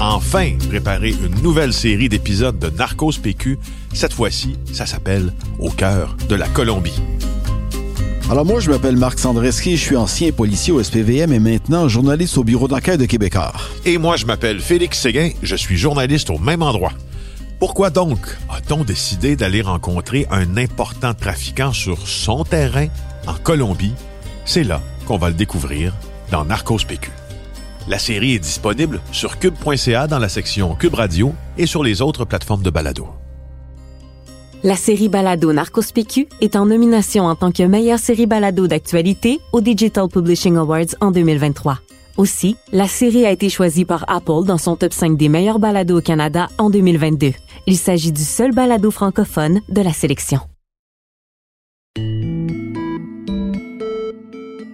enfin 0.00 0.52
préparé 0.68 1.10
une 1.10 1.42
nouvelle 1.42 1.72
série 1.72 2.08
d'épisodes 2.08 2.58
de 2.58 2.70
Narcos 2.70 3.12
PQ. 3.22 3.58
Cette 3.92 4.12
fois-ci, 4.12 4.56
ça 4.72 4.86
s'appelle 4.86 5.32
Au 5.58 5.70
cœur 5.70 6.16
de 6.28 6.34
la 6.34 6.48
Colombie. 6.48 7.00
Alors 8.30 8.46
moi, 8.46 8.58
je 8.58 8.70
m'appelle 8.70 8.96
Marc 8.96 9.18
Sandreski, 9.18 9.76
je 9.76 9.82
suis 9.82 9.96
ancien 9.96 10.32
policier 10.32 10.72
au 10.72 10.82
SPVM 10.82 11.32
et 11.32 11.38
maintenant 11.38 11.88
journaliste 11.88 12.38
au 12.38 12.44
bureau 12.44 12.68
d'enquête 12.68 12.98
de 12.98 13.04
Québécois. 13.04 13.52
Et 13.84 13.98
moi, 13.98 14.16
je 14.16 14.24
m'appelle 14.24 14.60
Félix 14.60 14.98
Séguin, 14.98 15.30
je 15.42 15.54
suis 15.56 15.76
journaliste 15.76 16.30
au 16.30 16.38
même 16.38 16.62
endroit. 16.62 16.92
Pourquoi 17.58 17.90
donc 17.90 18.18
a-t-on 18.50 18.82
décidé 18.82 19.36
d'aller 19.36 19.62
rencontrer 19.62 20.26
un 20.30 20.56
important 20.56 21.14
trafiquant 21.14 21.72
sur 21.72 22.08
son 22.08 22.44
terrain 22.44 22.86
en 23.26 23.34
Colombie? 23.34 23.94
C'est 24.44 24.64
là 24.64 24.80
qu'on 25.06 25.18
va 25.18 25.28
le 25.28 25.34
découvrir 25.34 25.94
dans 26.30 26.44
Narcos 26.44 26.80
PQ. 26.88 27.10
La 27.86 27.98
série 27.98 28.32
est 28.32 28.38
disponible 28.38 29.00
sur 29.12 29.38
cube.ca 29.38 30.06
dans 30.06 30.18
la 30.18 30.30
section 30.30 30.74
Cube 30.74 30.94
Radio 30.94 31.34
et 31.58 31.66
sur 31.66 31.84
les 31.84 32.00
autres 32.00 32.24
plateformes 32.24 32.62
de 32.62 32.70
balado. 32.70 33.08
La 34.62 34.76
série 34.76 35.10
Balado 35.10 35.52
Narcos 35.52 35.92
PQ 35.92 36.26
est 36.40 36.56
en 36.56 36.64
nomination 36.64 37.26
en 37.26 37.34
tant 37.34 37.52
que 37.52 37.62
meilleure 37.62 37.98
série 37.98 38.24
balado 38.24 38.66
d'actualité 38.66 39.38
au 39.52 39.60
Digital 39.60 40.08
Publishing 40.08 40.56
Awards 40.56 40.96
en 41.02 41.10
2023. 41.10 41.80
Aussi, 42.16 42.56
la 42.72 42.88
série 42.88 43.26
a 43.26 43.30
été 43.30 43.50
choisie 43.50 43.84
par 43.84 44.06
Apple 44.08 44.46
dans 44.46 44.56
son 44.56 44.76
top 44.76 44.94
5 44.94 45.18
des 45.18 45.28
meilleurs 45.28 45.58
balados 45.58 45.98
au 45.98 46.00
Canada 46.00 46.48
en 46.56 46.70
2022. 46.70 47.32
Il 47.66 47.76
s'agit 47.76 48.12
du 48.12 48.24
seul 48.24 48.52
balado 48.52 48.90
francophone 48.90 49.60
de 49.68 49.82
la 49.82 49.92
sélection. 49.92 50.40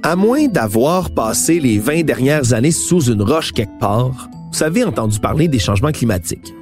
À 0.03 0.17
moins 0.17 0.49
d'avoir 0.49 1.11
passé 1.11 1.61
les 1.61 1.79
20 1.79 2.05
dernières 2.05 2.55
années 2.55 2.71
sous 2.71 3.11
une 3.11 3.21
roche 3.21 3.53
quelque 3.53 3.79
part, 3.79 4.31
vous 4.51 4.63
avez 4.63 4.83
entendu 4.83 5.21
parler 5.21 5.47
des 5.47 5.59
changements 5.59 5.93
climatiques. 5.93 6.55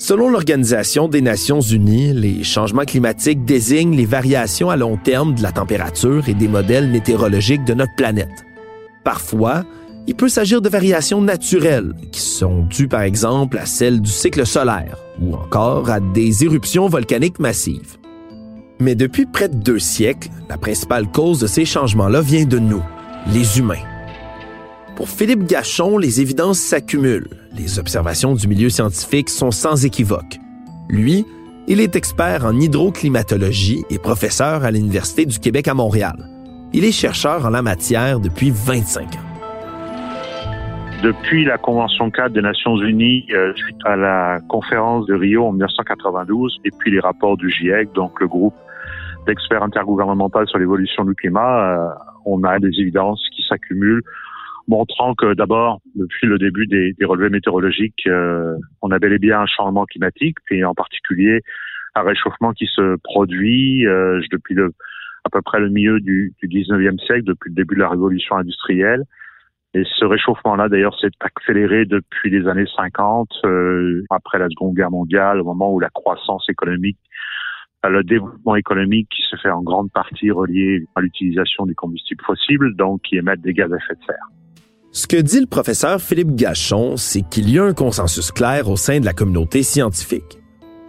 Selon 0.00 0.28
l'Organisation 0.28 1.06
des 1.06 1.20
Nations 1.20 1.60
Unies, 1.60 2.12
les 2.12 2.42
changements 2.42 2.84
climatiques 2.84 3.44
désignent 3.44 3.94
les 3.94 4.04
variations 4.04 4.68
à 4.68 4.76
long 4.76 4.96
terme 4.96 5.36
de 5.36 5.42
la 5.44 5.52
température 5.52 6.28
et 6.28 6.34
des 6.34 6.48
modèles 6.48 6.90
météorologiques 6.90 7.64
de 7.64 7.74
notre 7.74 7.94
planète. 7.96 8.44
Parfois, 9.04 9.62
il 10.08 10.16
peut 10.16 10.28
s'agir 10.28 10.60
de 10.60 10.68
variations 10.68 11.22
naturelles 11.22 11.94
qui 12.10 12.20
sont 12.20 12.62
dues 12.64 12.88
par 12.88 13.02
exemple 13.02 13.58
à 13.58 13.66
celles 13.66 14.00
du 14.00 14.10
cycle 14.10 14.44
solaire 14.44 14.98
ou 15.20 15.36
encore 15.36 15.88
à 15.88 16.00
des 16.00 16.42
éruptions 16.42 16.88
volcaniques 16.88 17.38
massives. 17.38 17.96
Mais 18.78 18.94
depuis 18.94 19.24
près 19.24 19.48
de 19.48 19.56
deux 19.56 19.78
siècles, 19.78 20.28
la 20.48 20.58
principale 20.58 21.06
cause 21.08 21.40
de 21.40 21.46
ces 21.46 21.64
changements-là 21.64 22.20
vient 22.20 22.44
de 22.44 22.58
nous, 22.58 22.82
les 23.32 23.58
humains. 23.58 23.82
Pour 24.96 25.08
Philippe 25.08 25.44
Gachon, 25.44 25.98
les 25.98 26.20
évidences 26.20 26.58
s'accumulent. 26.58 27.28
Les 27.56 27.78
observations 27.78 28.34
du 28.34 28.48
milieu 28.48 28.68
scientifique 28.68 29.30
sont 29.30 29.50
sans 29.50 29.84
équivoque. 29.84 30.38
Lui, 30.88 31.24
il 31.68 31.80
est 31.80 31.96
expert 31.96 32.44
en 32.44 32.52
hydroclimatologie 32.52 33.82
et 33.90 33.98
professeur 33.98 34.64
à 34.64 34.70
l'Université 34.70 35.24
du 35.24 35.38
Québec 35.38 35.68
à 35.68 35.74
Montréal. 35.74 36.16
Il 36.72 36.84
est 36.84 36.92
chercheur 36.92 37.46
en 37.46 37.50
la 37.50 37.62
matière 37.62 38.20
depuis 38.20 38.50
25 38.50 39.02
ans. 39.02 39.26
Depuis 41.02 41.44
la 41.44 41.58
Convention 41.58 42.10
4 42.10 42.32
des 42.32 42.40
Nations 42.40 42.76
Unies, 42.78 43.26
euh, 43.32 43.52
suite 43.54 43.76
à 43.84 43.96
la 43.96 44.40
conférence 44.48 45.06
de 45.06 45.14
Rio 45.14 45.44
en 45.44 45.52
1992, 45.52 46.58
et 46.64 46.70
puis 46.78 46.90
les 46.90 47.00
rapports 47.00 47.36
du 47.36 47.50
GIEC, 47.50 47.92
donc 47.92 48.18
le 48.20 48.28
groupe 48.28 48.54
d'experts 49.26 49.62
intergouvernemental 49.62 50.48
sur 50.48 50.58
l'évolution 50.58 51.04
du 51.04 51.14
climat, 51.14 51.76
euh, 51.76 51.88
on 52.24 52.42
a 52.44 52.58
des 52.58 52.80
évidences 52.80 53.22
qui 53.34 53.42
s'accumulent, 53.42 54.02
montrant 54.68 55.14
que 55.14 55.34
d'abord, 55.34 55.80
depuis 55.94 56.26
le 56.26 56.38
début 56.38 56.66
des, 56.66 56.94
relevés 57.04 57.30
météorologiques, 57.30 58.06
euh, 58.06 58.56
on 58.82 58.90
a 58.90 58.98
bel 58.98 59.12
et 59.12 59.18
bien 59.18 59.40
un 59.40 59.46
changement 59.46 59.84
climatique, 59.84 60.38
et 60.50 60.64
en 60.64 60.74
particulier 60.74 61.42
un 61.94 62.02
réchauffement 62.02 62.52
qui 62.52 62.66
se 62.66 62.96
produit 63.02 63.86
euh, 63.86 64.20
depuis 64.30 64.54
le, 64.54 64.74
à 65.24 65.30
peu 65.30 65.40
près 65.42 65.60
le 65.60 65.70
milieu 65.70 66.00
du, 66.00 66.34
du 66.42 66.48
19e 66.48 66.98
siècle, 67.04 67.24
depuis 67.24 67.50
le 67.50 67.54
début 67.54 67.74
de 67.74 67.80
la 67.80 67.88
révolution 67.88 68.36
industrielle, 68.36 69.04
Et 69.74 69.84
ce 69.98 70.04
réchauffement-là, 70.04 70.68
d'ailleurs, 70.68 70.98
s'est 70.98 71.10
accéléré 71.20 71.84
depuis 71.84 72.30
les 72.30 72.46
années 72.48 72.68
50, 72.76 73.28
euh, 73.44 74.04
après 74.10 74.38
la 74.38 74.48
Seconde 74.48 74.74
Guerre 74.74 74.90
mondiale, 74.90 75.40
au 75.40 75.44
moment 75.44 75.72
où 75.72 75.80
la 75.80 75.90
croissance 75.90 76.48
économique, 76.48 76.98
le 77.84 78.02
développement 78.02 78.56
économique 78.56 79.08
qui 79.14 79.22
se 79.30 79.36
fait 79.36 79.50
en 79.50 79.62
grande 79.62 79.90
partie 79.92 80.30
relié 80.30 80.84
à 80.94 81.00
l'utilisation 81.00 81.66
des 81.66 81.74
combustibles 81.74 82.24
fossiles, 82.24 82.74
donc 82.76 83.02
qui 83.02 83.16
émettent 83.16 83.42
des 83.42 83.52
gaz 83.52 83.72
à 83.72 83.76
effet 83.76 83.94
de 83.94 84.04
serre. 84.06 84.28
Ce 84.92 85.06
que 85.06 85.16
dit 85.16 85.40
le 85.40 85.46
professeur 85.46 86.00
Philippe 86.00 86.34
Gachon, 86.34 86.96
c'est 86.96 87.22
qu'il 87.28 87.50
y 87.50 87.58
a 87.58 87.64
un 87.64 87.74
consensus 87.74 88.32
clair 88.32 88.70
au 88.70 88.76
sein 88.76 88.98
de 89.00 89.04
la 89.04 89.12
communauté 89.12 89.62
scientifique. 89.62 90.38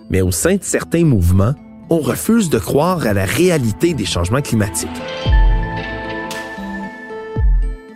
Mais 0.10 0.22
au 0.22 0.32
sein 0.32 0.56
de 0.56 0.64
certains 0.64 1.04
mouvements, 1.04 1.54
on 1.90 2.00
refuse 2.00 2.50
de 2.50 2.60
croire 2.60 3.06
à 3.06 3.14
la 3.14 3.26
réalité 3.26 3.94
des 3.94 4.06
changements 4.06 4.42
climatiques. 4.42 4.90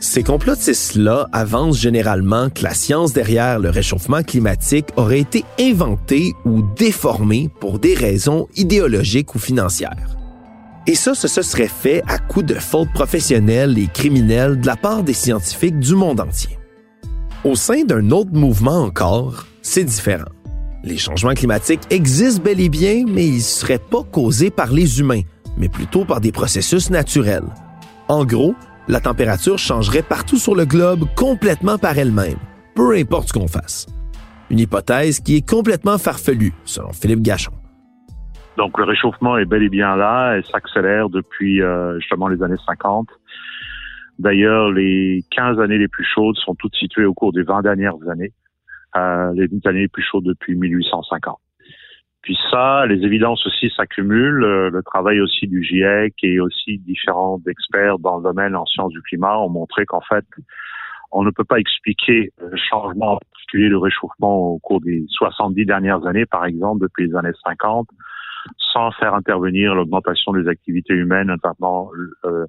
Ces 0.02 0.24
complotistes-là 0.24 1.28
avancent 1.32 1.78
généralement 1.78 2.50
que 2.50 2.64
la 2.64 2.74
science 2.74 3.14
derrière 3.14 3.60
le 3.60 3.70
réchauffement 3.70 4.24
climatique 4.24 4.88
aurait 4.96 5.20
été 5.20 5.46
inventée 5.60 6.34
ou 6.44 6.64
déformée 6.76 7.52
pour 7.60 7.78
des 7.78 7.94
raisons 7.94 8.48
idéologiques 8.56 9.36
ou 9.36 9.40
financières. 9.40 10.18
Et 10.88 10.96
ça, 10.96 11.14
ce 11.14 11.28
se 11.28 11.44
serait 11.44 11.68
fait 11.68 12.02
à 12.08 12.18
coup 12.18 12.42
de 12.42 12.56
fautes 12.56 12.92
professionnelles 12.92 13.78
et 13.78 13.86
criminelles 13.86 14.60
de 14.60 14.66
la 14.66 14.76
part 14.76 15.04
des 15.04 15.14
scientifiques 15.14 15.78
du 15.78 15.94
monde 15.94 16.20
entier. 16.20 16.58
Au 17.44 17.54
sein 17.54 17.84
d'un 17.84 18.10
autre 18.10 18.34
mouvement 18.34 18.82
encore, 18.82 19.46
c'est 19.62 19.84
différent. 19.84 20.32
Les 20.84 20.98
changements 20.98 21.36
climatiques 21.36 21.82
existent 21.92 22.42
bel 22.42 22.60
et 22.60 22.70
bien, 22.70 23.06
mais 23.08 23.28
ils 23.28 23.36
ne 23.36 23.40
seraient 23.40 23.78
pas 23.78 24.02
causés 24.02 24.50
par 24.50 24.72
les 24.72 25.00
humains, 25.00 25.22
mais 25.58 25.70
plutôt 25.70 26.06
par 26.06 26.22
des 26.22 26.32
processus 26.32 26.90
naturels. 26.90 27.46
En 28.08 28.26
gros, 28.26 28.56
la 28.88 29.00
température 29.00 29.58
changerait 29.58 30.02
partout 30.02 30.38
sur 30.38 30.56
le 30.56 30.66
globe 30.66 31.06
complètement 31.16 31.78
par 31.78 31.98
elle-même, 31.98 32.38
peu 32.76 32.96
importe 32.96 33.30
ce 33.30 33.34
qu'on 33.34 33.48
fasse. 33.48 33.88
Une 34.50 34.60
hypothèse 34.60 35.20
qui 35.20 35.38
est 35.38 35.48
complètement 35.48 35.98
farfelue, 35.98 36.54
selon 36.66 36.92
Philippe 36.92 37.22
Gachon. 37.22 37.52
Donc 38.58 38.78
le 38.78 38.84
réchauffement 38.84 39.38
est 39.38 39.46
bel 39.46 39.64
et 39.64 39.70
bien 39.70 39.96
là 39.96 40.38
et 40.38 40.44
s'accélère 40.44 41.10
depuis 41.10 41.62
euh, 41.62 41.98
justement 42.00 42.28
les 42.28 42.44
années 42.44 42.58
50. 42.66 43.08
D'ailleurs, 44.20 44.70
les 44.72 45.24
15 45.32 45.60
années 45.60 45.78
les 45.78 45.88
plus 45.88 46.06
chaudes 46.06 46.36
sont 46.38 46.54
toutes 46.56 46.76
situées 46.76 47.06
au 47.06 47.14
cours 47.14 47.34
des 47.34 47.44
20 47.44 47.62
dernières 47.62 47.96
années. 48.12 48.34
Euh, 48.98 49.32
les 49.34 49.48
années 49.66 49.82
les 49.82 49.88
plus 49.88 50.04
chaudes 50.04 50.26
depuis 50.26 50.56
1850. 50.56 51.40
Puis 52.22 52.38
ça, 52.52 52.86
les 52.86 53.04
évidences 53.04 53.46
aussi 53.48 53.72
s'accumulent. 53.76 54.44
Euh, 54.44 54.70
le 54.70 54.84
travail 54.84 55.20
aussi 55.22 55.48
du 55.48 55.64
GIEC 55.64 56.14
et 56.24 56.40
aussi 56.40 56.78
différents 56.80 57.42
experts 57.48 57.98
dans 57.98 58.18
le 58.18 58.24
domaine 58.24 58.56
en 58.56 58.66
sciences 58.66 58.92
du 58.92 59.02
climat 59.02 59.40
ont 59.40 59.50
montré 59.50 59.86
qu'en 59.86 60.02
fait, 60.02 60.26
on 61.12 61.24
ne 61.24 61.32
peut 61.32 61.44
pas 61.44 61.60
expliquer 61.60 62.32
le 62.40 62.56
changement, 62.56 63.14
en 63.14 63.18
particulier 63.18 63.70
le 63.70 63.80
réchauffement 63.80 64.52
au 64.52 64.60
cours 64.60 64.82
des 64.82 65.04
70 65.10 65.66
dernières 65.66 66.06
années, 66.06 66.28
par 66.28 66.46
exemple, 66.46 66.84
depuis 66.84 67.08
les 67.08 67.16
années 67.16 67.32
50, 67.44 67.88
sans 68.72 68.92
faire 68.92 69.16
intervenir 69.16 69.74
l'augmentation 69.74 70.32
des 70.34 70.48
activités 70.48 70.94
humaines, 70.94 71.28
notamment 71.28 71.90
euh, 72.26 72.46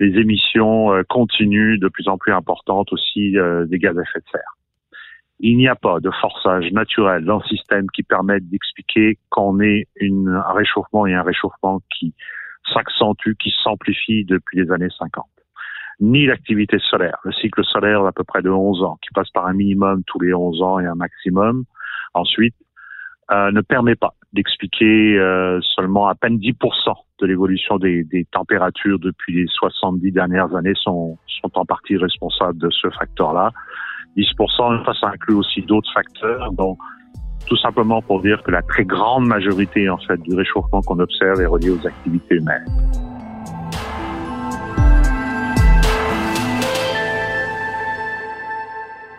les 0.00 0.18
émissions 0.18 0.94
euh, 0.94 1.02
continues 1.08 1.78
de 1.78 1.88
plus 1.88 2.08
en 2.08 2.16
plus 2.16 2.32
importantes 2.32 2.90
aussi 2.92 3.32
des 3.66 3.78
gaz 3.78 3.98
à 3.98 4.02
effet 4.02 4.20
de 4.20 4.30
serre. 4.32 4.54
Il 5.40 5.56
n'y 5.56 5.68
a 5.68 5.76
pas 5.76 6.00
de 6.00 6.10
forçage 6.20 6.72
naturel 6.72 7.24
dans 7.24 7.38
le 7.38 7.44
système 7.44 7.86
qui 7.90 8.02
permette 8.02 8.48
d'expliquer 8.48 9.18
qu'on 9.30 9.58
une, 9.60 10.28
un 10.28 10.52
réchauffement 10.52 11.06
et 11.06 11.14
un 11.14 11.22
réchauffement 11.22 11.80
qui 11.96 12.12
s'accentue, 12.72 13.34
qui 13.38 13.54
s'amplifie 13.62 14.24
depuis 14.24 14.58
les 14.58 14.70
années 14.72 14.88
50. 14.98 15.24
Ni 16.00 16.26
l'activité 16.26 16.78
solaire. 16.78 17.18
Le 17.24 17.32
cycle 17.32 17.64
solaire 17.64 18.02
d'à 18.02 18.12
peu 18.12 18.24
près 18.24 18.42
de 18.42 18.50
11 18.50 18.82
ans, 18.82 18.98
qui 19.02 19.10
passe 19.14 19.30
par 19.30 19.46
un 19.46 19.52
minimum 19.52 20.02
tous 20.06 20.20
les 20.20 20.34
11 20.34 20.62
ans 20.62 20.78
et 20.80 20.86
un 20.86 20.94
maximum. 20.94 21.64
Ensuite, 22.14 22.54
euh, 23.30 23.50
ne 23.50 23.60
permet 23.60 23.96
pas 23.96 24.14
d'expliquer 24.32 25.18
euh, 25.18 25.60
seulement 25.60 26.08
à 26.08 26.14
peine 26.14 26.38
10% 26.38 26.54
de 27.20 27.26
l'évolution 27.26 27.78
des, 27.78 28.04
des, 28.04 28.24
températures 28.26 28.98
depuis 28.98 29.34
les 29.34 29.46
70 29.48 30.12
dernières 30.12 30.54
années 30.54 30.74
sont, 30.74 31.18
sont 31.26 31.50
en 31.58 31.64
partie 31.64 31.96
responsables 31.96 32.58
de 32.58 32.70
ce 32.70 32.88
facteur-là. 32.90 33.52
10%, 34.18 34.84
ça, 34.84 34.92
ça 35.00 35.08
inclut 35.08 35.36
aussi 35.36 35.62
d'autres 35.62 35.90
facteurs. 35.94 36.52
Donc, 36.52 36.78
tout 37.46 37.56
simplement 37.56 38.02
pour 38.02 38.20
dire 38.20 38.42
que 38.42 38.50
la 38.50 38.62
très 38.62 38.84
grande 38.84 39.26
majorité, 39.26 39.88
en 39.88 39.98
fait, 39.98 40.20
du 40.22 40.34
réchauffement 40.34 40.82
qu'on 40.82 40.98
observe 40.98 41.40
est 41.40 41.46
reliée 41.46 41.70
aux 41.70 41.86
activités 41.86 42.34
humaines. 42.34 42.66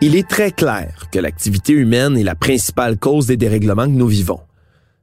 Il 0.02 0.16
est 0.16 0.26
très 0.26 0.50
clair 0.50 0.94
que 1.12 1.18
l'activité 1.18 1.74
humaine 1.74 2.16
est 2.16 2.22
la 2.22 2.34
principale 2.34 2.96
cause 2.96 3.26
des 3.26 3.36
dérèglements 3.36 3.84
que 3.84 3.90
nous 3.90 4.06
vivons. 4.06 4.40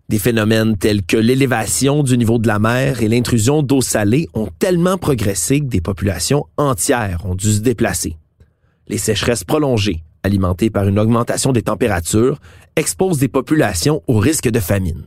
Des 0.09 0.19
phénomènes 0.19 0.77
tels 0.77 1.03
que 1.03 1.17
l'élévation 1.17 2.01
du 2.01 2.17
niveau 2.17 2.39
de 2.39 2.47
la 2.47 2.59
mer 2.59 3.03
et 3.03 3.09
l'intrusion 3.09 3.61
d'eau 3.61 3.81
salée 3.81 4.27
ont 4.33 4.47
tellement 4.57 4.97
progressé 4.97 5.59
que 5.59 5.65
des 5.65 5.81
populations 5.81 6.45
entières 6.55 7.25
ont 7.25 7.35
dû 7.35 7.51
se 7.51 7.61
déplacer. 7.61 8.15
Les 8.89 8.97
sécheresses 8.97 9.43
prolongées, 9.43 10.03
alimentées 10.23 10.69
par 10.69 10.87
une 10.87 10.97
augmentation 10.97 11.51
des 11.51 11.61
températures, 11.61 12.39
exposent 12.77 13.19
des 13.19 13.27
populations 13.27 14.01
au 14.07 14.17
risque 14.17 14.49
de 14.49 14.59
famine. 14.61 15.03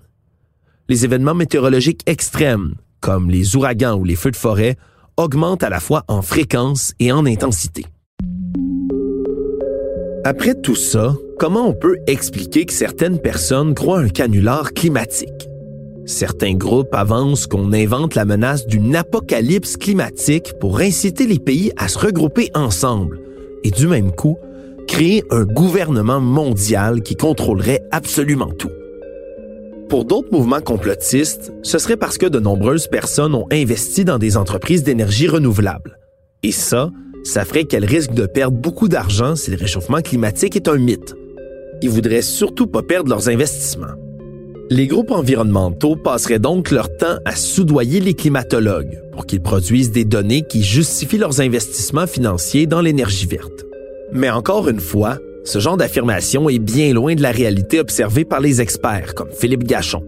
Les 0.89 1.05
événements 1.05 1.35
météorologiques 1.35 2.03
extrêmes, 2.07 2.75
comme 3.01 3.31
les 3.31 3.57
ouragans 3.57 3.97
ou 3.97 4.05
les 4.05 4.17
feux 4.17 4.33
de 4.33 4.37
forêt, 4.37 4.77
augmentent 5.17 5.63
à 5.63 5.71
la 5.71 5.81
fois 5.81 6.05
en 6.09 6.21
fréquence 6.21 6.93
et 6.99 7.11
en 7.11 7.25
intensité. 7.25 7.87
Après 10.25 10.55
tout 10.55 10.77
ça, 10.77 11.15
comment 11.39 11.67
on 11.67 11.73
peut 11.73 11.97
expliquer 12.07 12.67
que 12.67 12.75
certaines 12.75 13.19
personnes 13.19 13.75
croient 13.75 14.01
un 14.01 14.09
canular 14.09 14.75
climatique? 14.75 15.49
Certains 16.05 16.55
groupes 16.55 16.95
avancent 16.95 17.47
qu'on 17.47 17.73
invente 17.73 18.15
la 18.15 18.27
menace 18.27 18.67
d'une 18.67 18.95
apocalypse 18.95 19.79
climatique 19.79 20.53
pour 20.61 20.81
inciter 20.81 21.27
les 21.27 21.39
pays 21.39 21.73
à 21.79 21.89
se 21.89 21.99
regrouper 21.99 22.51
ensemble 22.55 23.21
et 23.65 23.71
du 23.71 23.87
même 23.87 24.13
coup, 24.13 24.39
créer 24.87 25.25
un 25.31 25.45
gouvernement 25.45 26.21
mondial 26.21 27.03
qui 27.03 27.17
contrôlerait 27.17 27.81
absolument 27.91 28.51
tout. 28.51 28.71
Pour 29.89 30.05
d'autres 30.05 30.33
mouvements 30.33 30.61
complotistes, 30.61 31.53
ce 31.63 31.79
serait 31.79 31.97
parce 31.97 32.19
que 32.19 32.27
de 32.27 32.39
nombreuses 32.39 32.87
personnes 32.87 33.35
ont 33.35 33.47
investi 33.51 34.05
dans 34.05 34.19
des 34.19 34.37
entreprises 34.37 34.83
d'énergie 34.83 35.27
renouvelable. 35.27 35.99
Et 36.43 36.53
ça, 36.53 36.91
ça 37.25 37.45
ferait 37.45 37.65
qu'elles 37.65 37.85
risquent 37.85 38.15
de 38.15 38.27
perdre 38.27 38.57
beaucoup 38.57 38.89
d'argent 38.89 39.37
si 39.37 39.51
le 39.51 39.57
réchauffement 39.57 40.01
climatique 40.01 40.57
est 40.57 40.69
un 40.69 40.77
mythe. 40.77 41.15
Ils 41.83 41.91
voudraient 41.91 42.23
surtout 42.23 42.67
pas 42.67 42.83
perdre 42.83 43.11
leurs 43.11 43.29
investissements. 43.29 43.95
Les 44.73 44.87
groupes 44.87 45.11
environnementaux 45.11 45.97
passeraient 45.97 46.39
donc 46.39 46.71
leur 46.71 46.97
temps 46.97 47.19
à 47.25 47.33
soudoyer 47.33 47.99
les 47.99 48.15
climatologues 48.15 49.01
pour 49.11 49.27
qu'ils 49.27 49.43
produisent 49.43 49.91
des 49.91 50.05
données 50.05 50.43
qui 50.43 50.63
justifient 50.63 51.19
leurs 51.19 51.41
investissements 51.41 52.07
financiers 52.07 52.69
dans 52.69 52.81
l'énergie 52.81 53.27
verte. 53.27 53.67
Mais 54.13 54.31
encore 54.31 54.69
une 54.69 54.79
fois, 54.79 55.17
ce 55.43 55.59
genre 55.59 55.77
d'affirmation 55.77 56.49
est 56.49 56.61
bien 56.61 56.95
loin 56.95 57.17
de 57.17 57.21
la 57.21 57.33
réalité 57.33 57.81
observée 57.81 58.25
par 58.25 58.39
les 58.39 58.61
experts 58.61 59.17
comme 59.17 59.31
Philippe 59.33 59.65
Gachon. 59.65 60.05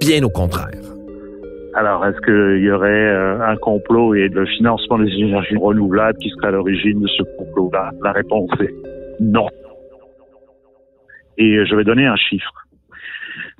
Bien 0.00 0.22
au 0.24 0.30
contraire. 0.30 0.70
Alors, 1.74 2.06
est-ce 2.06 2.20
qu'il 2.22 2.64
y 2.64 2.70
aurait 2.70 2.88
euh, 2.88 3.46
un 3.46 3.56
complot 3.56 4.14
et 4.14 4.28
le 4.28 4.46
financement 4.46 5.00
des 5.00 5.12
énergies 5.12 5.56
renouvelables 5.56 6.18
qui 6.18 6.30
serait 6.30 6.48
à 6.48 6.52
l'origine 6.52 6.98
de 6.98 7.08
ce 7.08 7.22
complot-là? 7.36 7.90
La 8.02 8.12
réponse 8.12 8.50
est 8.58 8.74
non. 9.20 9.48
Et 11.36 11.66
je 11.66 11.74
vais 11.74 11.84
donner 11.84 12.06
un 12.06 12.16
chiffre 12.16 12.52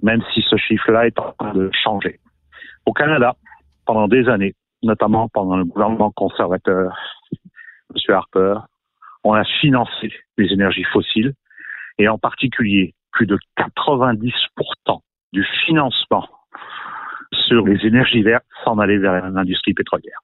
même 0.03 0.23
si 0.35 0.43
ce 0.43 0.57
chiffre-là 0.57 1.07
est 1.07 1.19
en 1.19 1.33
train 1.33 1.53
de 1.55 1.71
changer. 1.73 2.21
Au 2.87 2.93
Canada, 2.93 3.37
pendant 3.87 4.09
des 4.09 4.29
années, 4.29 4.55
notamment 4.83 5.29
pendant 5.29 5.57
le 5.57 5.65
gouvernement 5.65 6.11
conservateur, 6.11 6.97
M. 7.33 8.15
Harper, 8.15 8.57
on 9.25 9.35
a 9.35 9.45
financé 9.45 10.13
les 10.37 10.53
énergies 10.53 10.85
fossiles 10.85 11.35
et 11.99 12.09
en 12.09 12.19
particulier 12.19 12.95
plus 13.13 13.27
de 13.27 13.39
90% 13.57 14.33
du 15.33 15.45
financement 15.67 16.29
sur 17.33 17.65
les 17.67 17.87
énergies 17.87 18.23
vertes 18.23 18.45
s'en 18.65 18.79
allait 18.79 18.99
vers 18.99 19.31
l'industrie 19.31 19.75
pétrolière. 19.75 20.19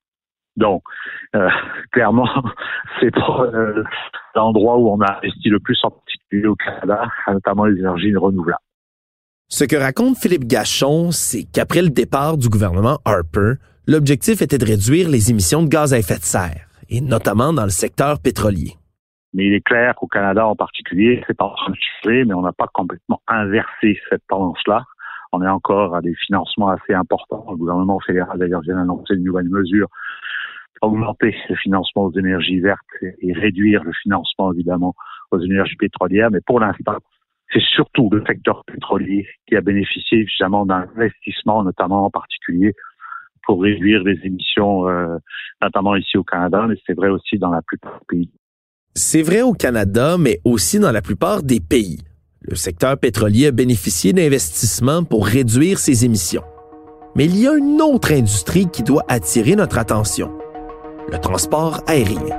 Donc, 0.56 0.82
euh, 1.36 1.48
clairement, 1.92 2.28
c'est 3.00 3.16
euh, 3.16 3.84
l'endroit 4.34 4.76
où 4.76 4.90
on 4.90 5.00
a 5.00 5.18
investi 5.18 5.48
le 5.48 5.60
plus 5.60 5.78
en 5.84 5.90
particulier 5.90 6.46
au 6.46 6.56
Canada, 6.56 7.08
notamment 7.28 7.66
les 7.66 7.78
énergies 7.78 8.14
renouvelables. 8.16 8.58
Ce 9.50 9.64
que 9.64 9.76
raconte 9.76 10.18
Philippe 10.18 10.44
Gachon, 10.44 11.11
c'est 11.11 11.44
qu'après 11.44 11.80
le 11.80 11.88
départ 11.88 12.37
du 12.37 12.50
gouvernement 12.50 12.98
Harper, 13.06 13.54
l'objectif 13.87 14.42
était 14.42 14.58
de 14.58 14.66
réduire 14.66 15.08
les 15.08 15.30
émissions 15.30 15.62
de 15.62 15.68
gaz 15.68 15.94
à 15.94 15.98
effet 15.98 16.18
de 16.18 16.22
serre, 16.22 16.68
et 16.90 17.00
notamment 17.00 17.54
dans 17.54 17.64
le 17.64 17.70
secteur 17.70 18.20
pétrolier. 18.20 18.74
Mais 19.32 19.46
il 19.46 19.54
est 19.54 19.64
clair 19.64 19.94
qu'au 19.94 20.06
Canada 20.06 20.46
en 20.46 20.54
particulier, 20.54 21.24
c'est 21.26 21.40
en 21.40 21.48
train 21.54 21.72
mais 22.04 22.34
on 22.34 22.42
n'a 22.42 22.52
pas 22.52 22.68
complètement 22.74 23.22
inversé 23.26 23.98
cette 24.11 24.22
tendance-là. 24.28 24.84
On 25.32 25.42
est 25.42 25.48
encore 25.48 25.94
à 25.94 26.02
des 26.02 26.14
financements 26.26 26.68
assez 26.68 26.92
importants. 26.92 27.46
Le 27.50 27.56
gouvernement 27.56 28.00
fédéral 28.00 28.38
d'ailleurs 28.38 28.61
vient 28.61 28.76
d'annoncer 28.76 29.14
une 29.14 29.24
nouvelle 29.24 29.48
mesure 29.48 29.88
augmenter 30.80 31.34
le 31.48 31.56
financement 31.56 32.04
aux 32.04 32.12
énergies 32.12 32.61
vertes 32.61 32.80
et 33.02 33.32
réduire 33.32 33.82
le 33.82 33.92
financement 34.02 34.52
évidemment 34.52 34.94
aux 35.30 35.40
énergies 35.40 35.76
pétrolières. 35.76 36.30
Mais 36.30 36.40
pour 36.46 36.61
l'instant, 36.61 36.96
c'est 37.52 37.62
surtout 37.62 38.11
le 38.11 38.22
secteur 38.26 38.64
pétrolier 38.64 39.26
qui 39.46 39.56
a 39.56 39.61
bénéficié 39.61 40.18
évidemment 40.18 40.66
d'un 40.66 40.87
investissement, 40.96 41.62
notamment 41.64 42.04
en 42.04 42.11
particulier 42.11 42.74
pour 43.46 43.62
réduire 43.62 44.02
les 44.02 44.18
émissions, 44.24 44.88
euh, 44.88 45.16
notamment 45.62 45.96
ici 45.96 46.18
au 46.18 46.24
Canada, 46.24 46.66
mais 46.68 46.76
c'est 46.87 46.92
vrai 46.92 47.08
aussi 47.08 47.38
dans 47.38 47.50
la 47.50 47.62
plupart 47.62 47.98
des 48.11 48.16
pays. 48.16 48.30
C'est 48.94 49.22
vrai 49.22 49.40
au 49.40 49.54
Canada, 49.54 50.16
mais 50.18 50.40
aussi 50.44 50.78
dans 50.78 50.92
la 50.92 51.00
plupart 51.00 51.42
des 51.42 51.61
pays. 51.61 51.98
Le 52.42 52.56
secteur 52.56 52.98
pétrolier 52.98 53.46
a 53.46 53.50
bénéficié 53.50 54.12
d'investissements 54.12 55.02
pour 55.02 55.26
réduire 55.26 55.78
ses 55.78 56.04
émissions. 56.04 56.44
Mais 57.16 57.24
il 57.24 57.38
y 57.38 57.48
a 57.48 57.54
une 57.54 57.80
autre 57.80 58.12
industrie 58.12 58.68
qui 58.70 58.82
doit 58.82 59.04
attirer 59.08 59.56
notre 59.56 59.78
attention, 59.78 60.30
le 61.11 61.18
transport 61.18 61.80
aérien. 61.87 62.37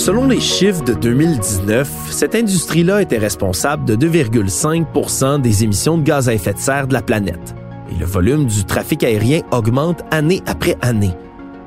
Selon 0.00 0.28
les 0.28 0.40
chiffres 0.40 0.82
de 0.82 0.94
2019, 0.94 1.86
cette 2.10 2.34
industrie-là 2.34 3.02
était 3.02 3.18
responsable 3.18 3.84
de 3.84 3.96
2,5% 3.96 5.42
des 5.42 5.62
émissions 5.62 5.98
de 5.98 6.02
gaz 6.02 6.26
à 6.26 6.32
effet 6.32 6.54
de 6.54 6.58
serre 6.58 6.88
de 6.88 6.94
la 6.94 7.02
planète. 7.02 7.54
Et 7.92 8.00
le 8.00 8.06
volume 8.06 8.46
du 8.46 8.64
trafic 8.64 9.04
aérien 9.04 9.40
augmente 9.52 10.02
année 10.10 10.40
après 10.46 10.76
année. 10.80 11.12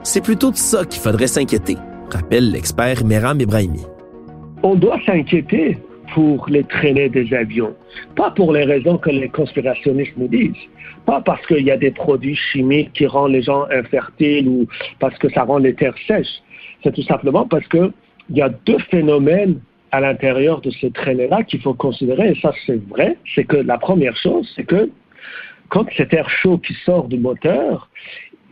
C'est 0.01 0.23
plutôt 0.23 0.49
de 0.49 0.55
ça 0.55 0.83
qu'il 0.83 0.99
faudrait 0.99 1.27
s'inquiéter, 1.27 1.77
rappelle 2.11 2.49
l'expert 2.49 3.05
Meram 3.05 3.39
Ibrahimi. 3.39 3.83
On 4.63 4.73
doit 4.73 4.99
s'inquiéter 5.05 5.77
pour 6.15 6.47
les 6.49 6.63
traînées 6.63 7.09
des 7.09 7.31
avions, 7.35 7.75
pas 8.15 8.31
pour 8.31 8.51
les 8.51 8.63
raisons 8.63 8.97
que 8.97 9.11
les 9.11 9.29
conspirationnistes 9.29 10.17
nous 10.17 10.27
disent, 10.27 10.65
pas 11.05 11.21
parce 11.21 11.45
qu'il 11.45 11.63
y 11.63 11.69
a 11.69 11.77
des 11.77 11.91
produits 11.91 12.39
chimiques 12.51 12.93
qui 12.93 13.05
rendent 13.05 13.33
les 13.33 13.43
gens 13.43 13.65
infertiles 13.69 14.47
ou 14.47 14.65
parce 14.99 15.19
que 15.19 15.29
ça 15.29 15.43
rend 15.43 15.59
les 15.59 15.75
terres 15.75 15.93
sèches. 16.07 16.41
C'est 16.83 16.95
tout 16.95 17.03
simplement 17.03 17.47
parce 17.47 17.67
que 17.67 17.91
il 18.33 18.39
y 18.39 18.41
a 18.41 18.49
deux 18.49 18.79
phénomènes 18.91 19.59
à 19.91 20.01
l'intérieur 20.01 20.59
de 20.61 20.71
ces 20.71 20.89
traînées-là 20.89 21.43
qu'il 21.43 21.61
faut 21.61 21.75
considérer, 21.75 22.31
et 22.31 22.39
ça 22.41 22.51
c'est 22.65 22.83
vrai, 22.89 23.15
c'est 23.35 23.43
que 23.43 23.57
la 23.57 23.77
première 23.77 24.17
chose, 24.17 24.51
c'est 24.55 24.63
que 24.63 24.89
quand 25.69 25.85
cet 25.95 26.13
air 26.13 26.27
chaud 26.29 26.57
qui 26.57 26.73
sort 26.85 27.07
du 27.07 27.19
moteur, 27.19 27.89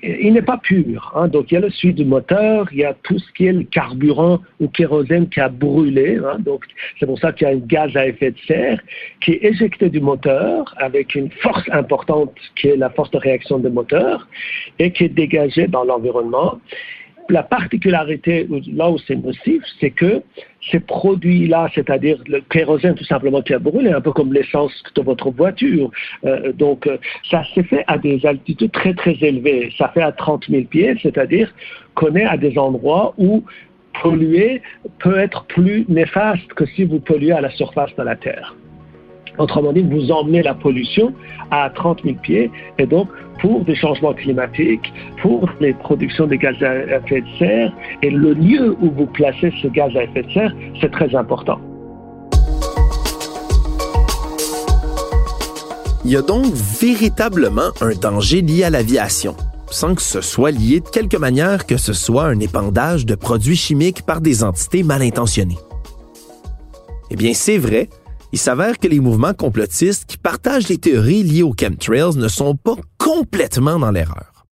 il 0.04 0.34
n'est 0.34 0.42
pas 0.42 0.58
pur. 0.58 1.12
Hein. 1.16 1.28
Donc, 1.28 1.52
il 1.52 1.56
y 1.56 1.58
a 1.58 1.60
le 1.60 1.70
suite 1.70 1.96
du 1.96 2.06
moteur, 2.06 2.68
il 2.72 2.80
y 2.80 2.84
a 2.84 2.96
tout 3.04 3.20
ce 3.20 3.32
qui 3.34 3.46
est 3.46 3.54
le 3.54 3.64
carburant 3.64 4.40
ou 4.60 4.68
kérosène 4.68 5.30
qui 5.30 5.40
a 5.40 5.50
brûlé. 5.50 6.18
Hein. 6.18 6.38
Donc, 6.40 6.66
c'est 7.00 7.06
pour 7.06 7.20
ça 7.20 7.32
qu'il 7.32 7.48
y 7.48 7.52
a 7.52 7.54
un 7.54 7.60
gaz 7.60 7.96
à 7.96 8.08
effet 8.08 8.32
de 8.32 8.38
serre 8.48 8.82
qui 9.22 9.34
est 9.34 9.44
éjecté 9.44 9.90
du 9.90 10.00
moteur 10.00 10.74
avec 10.78 11.16
une 11.16 11.30
force 11.32 11.64
importante 11.72 12.34
qui 12.56 12.70
est 12.70 12.78
la 12.78 12.90
force 12.90 13.12
de 13.12 13.18
réaction 13.18 13.60
du 13.60 13.70
moteur 13.70 14.28
et 14.80 14.92
qui 14.92 15.04
est 15.06 15.10
dégagée 15.10 15.68
dans 15.68 15.84
l'environnement 15.84 16.60
la 17.32 17.44
particularité, 17.44 18.48
là 18.74 18.90
où 18.90 18.98
c'est 19.00 19.16
nocif, 19.16 19.64
c'est 19.80 19.92
que 19.92 20.22
ces 20.70 20.80
produits-là, 20.80 21.70
c'est-à-dire 21.74 22.18
le 22.28 22.42
kérosène 22.42 22.96
tout 22.96 23.06
simplement 23.06 23.42
qui 23.42 23.54
a 23.54 23.60
brûlé, 23.60 23.92
un 23.92 24.02
peu 24.02 24.12
comme 24.12 24.34
l'essence 24.34 24.72
de 24.96 25.02
votre 25.02 25.32
voiture, 25.32 25.90
euh, 26.26 26.52
donc 26.54 26.88
euh, 26.88 26.98
ça 27.30 27.44
s'est 27.56 27.64
fait 27.64 27.84
à 27.88 27.98
des 27.98 28.26
altitudes 28.26 28.72
très 28.72 28.94
très 28.94 29.16
élevées. 29.22 29.72
Ça 29.78 29.90
fait 29.90 30.02
à 30.02 30.12
30 30.12 30.46
000 30.50 30.64
pieds, 30.66 30.96
c'est-à-dire 31.02 31.52
qu'on 31.96 32.16
est 32.16 32.26
à 32.26 32.38
des 32.38 32.58
endroits 32.58 33.14
où 33.18 33.44
polluer 34.02 34.62
peut 35.00 35.18
être 35.18 35.46
plus 35.46 35.86
néfaste 35.90 36.48
que 36.54 36.66
si 36.66 36.84
vous 36.84 37.00
polluez 37.00 37.34
à 37.34 37.42
la 37.42 37.50
surface 37.52 37.96
de 37.96 38.04
la 38.04 38.16
Terre. 38.16 38.56
Autrement 39.38 39.74
dit, 39.74 39.84
vous 39.84 40.12
emmenez 40.12 40.44
la 40.44 40.54
pollution 40.54 41.14
à 41.52 41.70
30 41.70 42.04
000 42.04 42.16
pieds 42.22 42.52
et 42.78 42.86
donc 42.86 43.08
pour 43.42 43.64
des 43.66 43.76
changements 43.76 44.14
climatiques, 44.14 44.94
pour 45.22 45.50
les 45.60 45.74
productions 45.74 46.28
de 46.28 46.36
gaz 46.36 46.56
à 46.62 46.98
effet 46.98 47.22
de 47.22 47.38
serre 47.40 47.74
et 48.04 48.12
le 48.12 48.34
lieu 48.34 48.76
où 48.82 48.92
vous 48.92 49.08
placez 49.08 49.52
ce 49.62 49.68
gaz 49.68 49.96
à 49.96 50.04
effet 50.04 50.24
de 50.24 50.32
serre, 50.32 50.56
c'est 50.80 50.92
très 50.92 51.14
important. 51.16 51.60
Il 56.04 56.12
y 56.12 56.18
a 56.18 56.22
donc 56.22 56.46
véritablement 56.46 57.70
un 57.80 57.94
danger 57.94 58.42
lié 58.42 58.64
à 58.64 58.70
l'aviation, 58.72 59.36
sans 59.70 59.94
que 59.94 60.02
ce 60.02 60.22
soit 60.22 60.52
lié 60.52 60.80
de 60.80 60.90
quelque 60.90 61.18
manière 61.18 61.68
que 61.68 61.78
ce 61.78 61.94
soit 61.94 62.26
un 62.26 62.40
épandage 62.40 63.06
de 63.06 63.14
produits 63.14 63.56
chimiques 63.56 64.02
par 64.02 64.20
des 64.20 64.44
entités 64.44 64.82
mal 64.82 65.04
intentionnées. 65.04 65.60
Eh 67.12 67.16
bien, 67.16 67.34
c'est 67.34 67.58
vrai, 67.58 67.90
il 68.32 68.40
s'avère 68.40 68.80
que 68.80 68.88
les 68.88 69.00
mouvements 69.00 69.34
complotistes 69.34 70.06
qui 70.06 70.18
partagent 70.18 70.70
les 70.70 70.78
théories 70.78 71.24
liées 71.24 71.44
aux 71.44 71.56
chemtrails 71.58 72.16
ne 72.16 72.28
sont 72.28 72.56
pas 72.56 72.76
complètement 72.98 73.80
dans 73.80 73.92
l'erreur. 73.92 74.46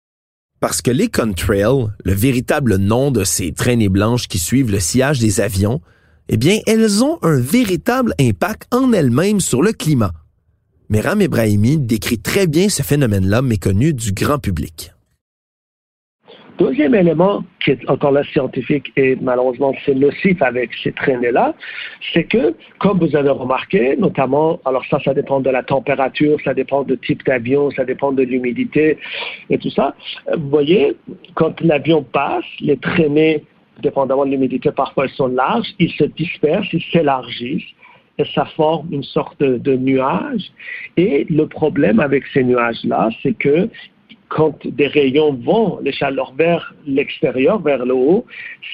Parce 0.59 0.81
que 0.81 0.91
les 0.91 1.07
contrails, 1.07 1.87
le 2.03 2.13
véritable 2.13 2.75
nom 2.75 3.11
de 3.11 3.23
ces 3.23 3.53
traînées 3.53 3.87
blanches 3.87 4.27
qui 4.27 4.39
suivent 4.39 4.71
le 4.71 4.81
sillage 4.81 5.19
des 5.19 5.39
avions, 5.39 5.81
eh 6.27 6.37
bien, 6.37 6.59
elles 6.67 7.03
ont 7.03 7.17
un 7.21 7.39
véritable 7.39 8.13
impact 8.19 8.67
en 8.73 8.91
elles-mêmes 8.91 9.39
sur 9.39 9.61
le 9.61 9.71
climat. 9.71 10.11
Meram 10.89 11.21
Ebrahimi 11.21 11.77
décrit 11.77 12.19
très 12.19 12.47
bien 12.47 12.67
ce 12.67 12.83
phénomène-là 12.83 13.41
méconnu 13.41 13.93
du 13.93 14.11
grand 14.11 14.39
public. 14.39 14.91
Deuxième 16.59 16.93
élément 16.93 17.45
qui 17.63 17.71
est 17.71 17.89
encore 17.89 18.11
là 18.11 18.21
scientifique 18.25 18.91
et 18.97 19.15
malheureusement 19.21 19.73
c'est 19.85 19.95
nocif 19.95 20.41
avec 20.41 20.71
ces 20.83 20.91
traînées-là, 20.91 21.53
c'est 22.13 22.25
que, 22.25 22.53
comme 22.79 22.99
vous 22.99 23.15
avez 23.15 23.29
remarqué, 23.29 23.95
notamment, 23.95 24.59
alors 24.65 24.83
ça, 24.89 24.99
ça 25.05 25.13
dépend 25.13 25.39
de 25.39 25.49
la 25.49 25.63
température, 25.63 26.37
ça 26.43 26.53
dépend 26.53 26.83
du 26.83 26.97
type 26.97 27.25
d'avion, 27.25 27.71
ça 27.71 27.85
dépend 27.85 28.11
de 28.11 28.23
l'humidité 28.23 28.97
et 29.49 29.57
tout 29.57 29.69
ça. 29.69 29.95
Vous 30.35 30.49
voyez, 30.49 30.97
quand 31.35 31.61
l'avion 31.61 32.03
passe, 32.03 32.43
les 32.59 32.75
traînées, 32.75 33.45
dépendamment 33.81 34.25
de 34.25 34.31
l'humidité, 34.31 34.69
parfois 34.71 35.05
elles 35.05 35.11
sont 35.11 35.27
larges, 35.27 35.73
ils 35.79 35.93
se 35.93 36.03
dispersent, 36.03 36.73
ils 36.73 36.83
s'élargissent 36.91 37.71
et 38.17 38.25
ça 38.35 38.43
forme 38.57 38.89
une 38.91 39.03
sorte 39.03 39.39
de, 39.39 39.57
de, 39.57 39.77
nuage. 39.77 40.51
Et 40.97 41.25
le 41.29 41.47
problème 41.47 42.01
avec 42.01 42.25
ces 42.33 42.43
nuages-là, 42.43 43.11
c'est 43.23 43.37
que 43.37 43.69
quand 44.29 44.65
des 44.65 44.87
rayons 44.87 45.33
vont, 45.33 45.79
les 45.81 45.91
chaleurs 45.91 46.33
vers 46.37 46.73
l'extérieur, 46.85 47.59
vers 47.59 47.85
le 47.85 47.93
haut, 47.93 48.25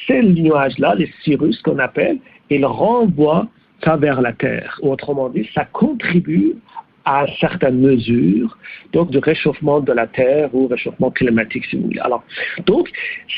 ces 0.05 0.21
nuages-là, 0.21 0.95
les 0.95 1.09
cirrus 1.23 1.61
qu'on 1.61 1.79
appelle, 1.79 2.19
ils 2.49 2.65
renvoient 2.65 3.47
ça 3.83 3.95
vers 3.95 4.21
la 4.21 4.33
Terre. 4.33 4.79
Autrement 4.81 5.29
dit, 5.29 5.49
ça 5.53 5.65
contribue 5.65 6.55
à 7.05 7.25
certaines 7.39 7.79
mesures, 7.79 8.57
donc 8.91 9.11
de 9.11 9.19
réchauffement 9.19 9.79
de 9.79 9.93
la 9.93 10.07
Terre 10.07 10.49
ou 10.53 10.67
réchauffement 10.67 11.11
climatique, 11.11 11.65
si 11.65 11.77
vous 11.77 11.83
voulez. 11.83 11.99
Alors, 11.99 12.23
donc, 12.65 12.89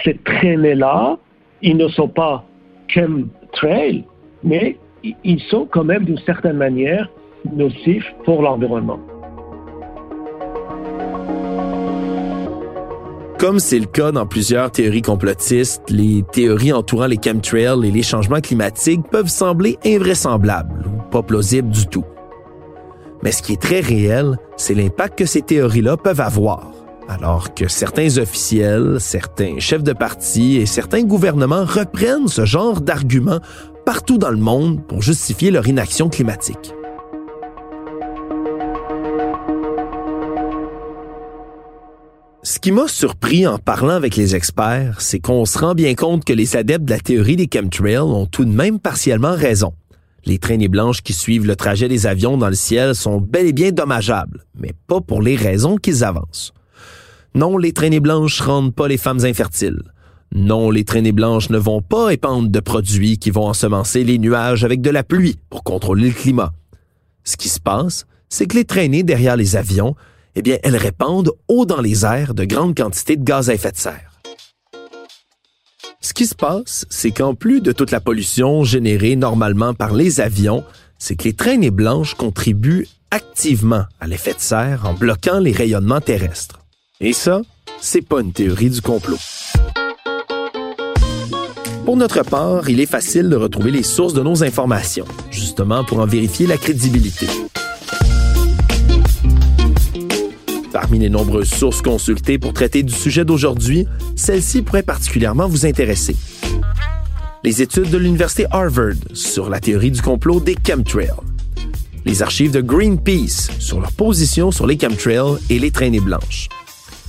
ces 0.04 0.16
traînées-là, 0.16 1.18
ils 1.62 1.78
ne 1.78 1.88
sont 1.90 2.08
pas 2.08 2.46
chemtrails, 2.88 4.06
mais 4.44 4.78
ils 5.04 5.42
sont 5.42 5.66
quand 5.66 5.84
même 5.84 6.06
d'une 6.06 6.20
certaine 6.20 6.58
manière 6.58 7.10
nocifs 7.54 8.10
pour 8.24 8.42
l'environnement. 8.42 9.00
Comme 13.40 13.60
c'est 13.60 13.78
le 13.78 13.86
cas 13.86 14.12
dans 14.12 14.26
plusieurs 14.26 14.72
théories 14.72 15.04
complotistes, 15.04 15.84
les 15.90 16.24
théories 16.32 16.74
entourant 16.74 17.06
les 17.06 17.20
chemtrails 17.24 17.86
et 17.88 17.92
les 17.92 18.02
changements 18.02 18.42
climatiques 18.42 19.08
peuvent 19.12 19.28
sembler 19.28 19.78
invraisemblables 19.86 20.88
ou 20.88 21.10
pas 21.12 21.22
plausibles 21.22 21.70
du 21.70 21.86
tout. 21.86 22.04
Mais 23.22 23.32
ce 23.32 23.44
qui 23.44 23.54
est 23.54 23.62
très 23.62 23.80
réel, 23.80 24.38
c'est 24.58 24.74
l'impact 24.74 25.20
que 25.20 25.28
ces 25.28 25.44
théories-là 25.44 25.98
peuvent 25.98 26.20
avoir, 26.20 26.72
alors 27.08 27.54
que 27.54 27.68
certains 27.68 28.18
officiels, 28.18 28.98
certains 29.00 29.60
chefs 29.60 29.84
de 29.84 29.94
parti 29.94 30.58
et 30.58 30.66
certains 30.66 31.04
gouvernements 31.04 31.66
reprennent 31.66 32.28
ce 32.28 32.44
genre 32.44 32.82
d'arguments 32.82 33.40
partout 33.86 34.18
dans 34.18 34.32
le 34.32 34.38
monde 34.38 34.84
pour 34.88 35.04
justifier 35.04 35.52
leur 35.52 35.68
inaction 35.68 36.10
climatique. 36.10 36.74
Ce 42.50 42.60
qui 42.60 42.72
m'a 42.72 42.88
surpris 42.88 43.46
en 43.46 43.58
parlant 43.58 43.96
avec 43.96 44.16
les 44.16 44.34
experts, 44.34 45.02
c'est 45.02 45.20
qu'on 45.20 45.44
se 45.44 45.60
rend 45.60 45.76
bien 45.76 45.96
compte 45.96 46.24
que 46.24 46.32
les 46.32 46.56
adeptes 46.56 46.86
de 46.86 46.92
la 46.92 47.00
théorie 47.02 47.36
des 47.36 47.50
chemtrails 47.54 47.98
ont 47.98 48.26
tout 48.26 48.46
de 48.46 48.54
même 48.54 48.80
partiellement 48.80 49.36
raison. 49.36 49.74
Les 50.24 50.38
traînées 50.38 50.70
blanches 50.70 51.02
qui 51.02 51.12
suivent 51.12 51.46
le 51.46 51.58
trajet 51.58 51.90
des 51.90 52.08
avions 52.08 52.38
dans 52.38 52.48
le 52.48 52.56
ciel 52.56 52.96
sont 52.96 53.20
bel 53.20 53.48
et 53.48 53.52
bien 53.52 53.74
dommageables, 53.74 54.46
mais 54.58 54.72
pas 54.88 55.02
pour 55.02 55.22
les 55.22 55.36
raisons 55.36 55.76
qu'ils 55.76 56.06
avancent. 56.06 56.54
Non, 57.36 57.58
les 57.58 57.74
traînées 57.74 58.00
blanches 58.00 58.40
rendent 58.40 58.74
pas 58.74 58.88
les 58.88 58.96
femmes 58.96 59.26
infertiles. 59.26 59.84
Non, 60.34 60.72
les 60.72 60.86
traînées 60.86 61.12
blanches 61.12 61.50
ne 61.50 61.58
vont 61.58 61.82
pas 61.82 62.12
épandre 62.12 62.48
de 62.48 62.60
produits 62.62 63.18
qui 63.18 63.30
vont 63.30 63.48
ensemencer 63.48 64.06
les 64.06 64.20
nuages 64.20 64.64
avec 64.64 64.80
de 64.80 64.90
la 64.90 65.04
pluie 65.04 65.38
pour 65.50 65.66
contrôler 65.66 66.08
le 66.08 66.16
climat. 66.16 66.54
Ce 67.26 67.36
qui 67.36 67.50
se 67.50 67.60
passe, 67.60 68.06
c'est 68.30 68.46
que 68.46 68.56
les 68.56 68.64
traînées 68.64 69.04
derrière 69.04 69.36
les 69.36 69.58
avions 69.58 69.98
eh 70.40 70.44
bien, 70.44 70.60
elles 70.62 70.78
répandent 70.78 71.32
haut 71.48 71.66
dans 71.66 71.82
les 71.82 72.06
airs 72.06 72.36
de 72.36 72.46
grandes 72.46 72.78
quantités 72.78 73.16
de 73.16 73.24
gaz 73.24 73.50
à 73.50 73.56
effet 73.56 73.72
de 73.72 73.78
serre. 73.78 74.22
Ce 76.00 76.14
qui 76.14 76.28
se 76.28 76.36
passe, 76.36 76.86
c'est 76.92 77.10
qu'en 77.10 77.34
plus 77.34 77.60
de 77.60 77.72
toute 77.72 77.90
la 77.90 78.00
pollution 78.00 78.64
générée 78.64 79.16
normalement 79.16 79.74
par 79.74 79.96
les 79.96 80.22
avions, 80.22 80.64
c'est 81.00 81.16
que 81.16 81.24
les 81.24 81.34
traînées 81.34 81.72
blanches 81.72 82.14
contribuent 82.14 82.88
activement 83.10 83.86
à 84.00 84.06
l'effet 84.06 84.36
de 84.36 84.40
serre 84.40 84.86
en 84.86 84.94
bloquant 84.94 85.40
les 85.40 85.52
rayonnements 85.52 86.02
terrestres. 86.02 86.60
Et 87.02 87.14
ça, 87.14 87.42
c'est 87.82 88.08
pas 88.08 88.22
une 88.22 88.32
théorie 88.32 88.70
du 88.70 88.82
complot. 88.82 89.18
Pour 91.84 91.98
notre 91.98 92.22
part, 92.22 92.70
il 92.70 92.80
est 92.80 92.86
facile 92.86 93.28
de 93.30 93.36
retrouver 93.36 93.72
les 93.72 93.82
sources 93.82 94.14
de 94.14 94.22
nos 94.22 94.44
informations, 94.44 95.06
justement 95.32 95.84
pour 95.84 96.00
en 96.00 96.06
vérifier 96.06 96.46
la 96.46 96.58
crédibilité. 96.58 97.28
Parmi 100.72 101.00
les 101.00 101.10
nombreuses 101.10 101.50
sources 101.50 101.82
consultées 101.82 102.38
pour 102.38 102.54
traiter 102.54 102.84
du 102.84 102.94
sujet 102.94 103.24
d'aujourd'hui, 103.24 103.88
celle-ci 104.16 104.62
pourrait 104.62 104.84
particulièrement 104.84 105.48
vous 105.48 105.66
intéresser. 105.66 106.16
Les 107.44 107.62
études 107.62 107.90
de 107.90 107.98
l'Université 107.98 108.46
Harvard 108.52 108.96
sur 109.14 109.50
la 109.50 109.60
théorie 109.60 109.92
du 109.92 110.02
complot 110.02 110.40
des 110.40 110.58
chemtrails. 110.68 111.12
Les 112.06 112.22
archives 112.22 112.52
de 112.52 112.62
Greenpeace 112.62 113.50
sur 113.60 113.80
leur 113.80 113.92
position 113.92 114.52
sur 114.52 114.68
les 114.68 114.78
chemtrails 114.78 115.38
et 115.50 115.60
les 115.60 115.72
traînées 115.72 116.00
blanches. 116.00 116.50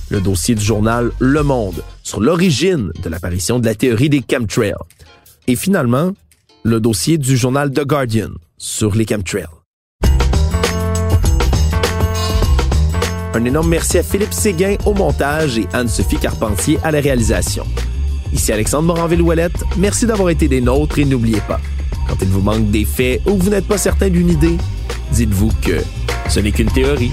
Le 0.09 0.21
dossier 0.21 0.55
du 0.55 0.63
journal 0.63 1.11
Le 1.19 1.43
Monde 1.43 1.83
sur 2.03 2.21
l'origine 2.21 2.91
de 3.03 3.09
l'apparition 3.09 3.59
de 3.59 3.65
la 3.65 3.75
théorie 3.75 4.09
des 4.09 4.23
chemtrails. 4.29 4.73
Et 5.47 5.55
finalement, 5.55 6.13
le 6.63 6.79
dossier 6.79 7.17
du 7.17 7.37
journal 7.37 7.71
The 7.71 7.85
Guardian 7.85 8.31
sur 8.57 8.95
les 8.95 9.05
chemtrails. 9.05 9.58
Un 13.33 13.45
énorme 13.45 13.69
merci 13.69 13.99
à 13.99 14.03
Philippe 14.03 14.33
Séguin 14.33 14.75
au 14.85 14.93
montage 14.93 15.59
et 15.59 15.67
Anne-Sophie 15.73 16.17
Carpentier 16.17 16.79
à 16.83 16.89
la 16.89 16.99
réalisation. 16.99 17.63
Ici 18.33 18.51
Alexandre 18.51 18.87
Moranville-Ouellette, 18.87 19.63
merci 19.77 20.07
d'avoir 20.07 20.29
été 20.29 20.47
des 20.47 20.61
nôtres 20.61 20.97
et 20.97 21.05
n'oubliez 21.05 21.41
pas, 21.41 21.59
quand 22.07 22.15
il 22.21 22.27
vous 22.27 22.41
manque 22.41 22.71
des 22.71 22.85
faits 22.85 23.21
ou 23.27 23.35
que 23.37 23.43
vous 23.43 23.49
n'êtes 23.51 23.67
pas 23.67 23.77
certain 23.77 24.09
d'une 24.09 24.29
idée, 24.29 24.57
dites-vous 25.11 25.51
que 25.61 25.79
ce 26.27 26.39
n'est 26.39 26.51
qu'une 26.51 26.71
théorie. 26.71 27.11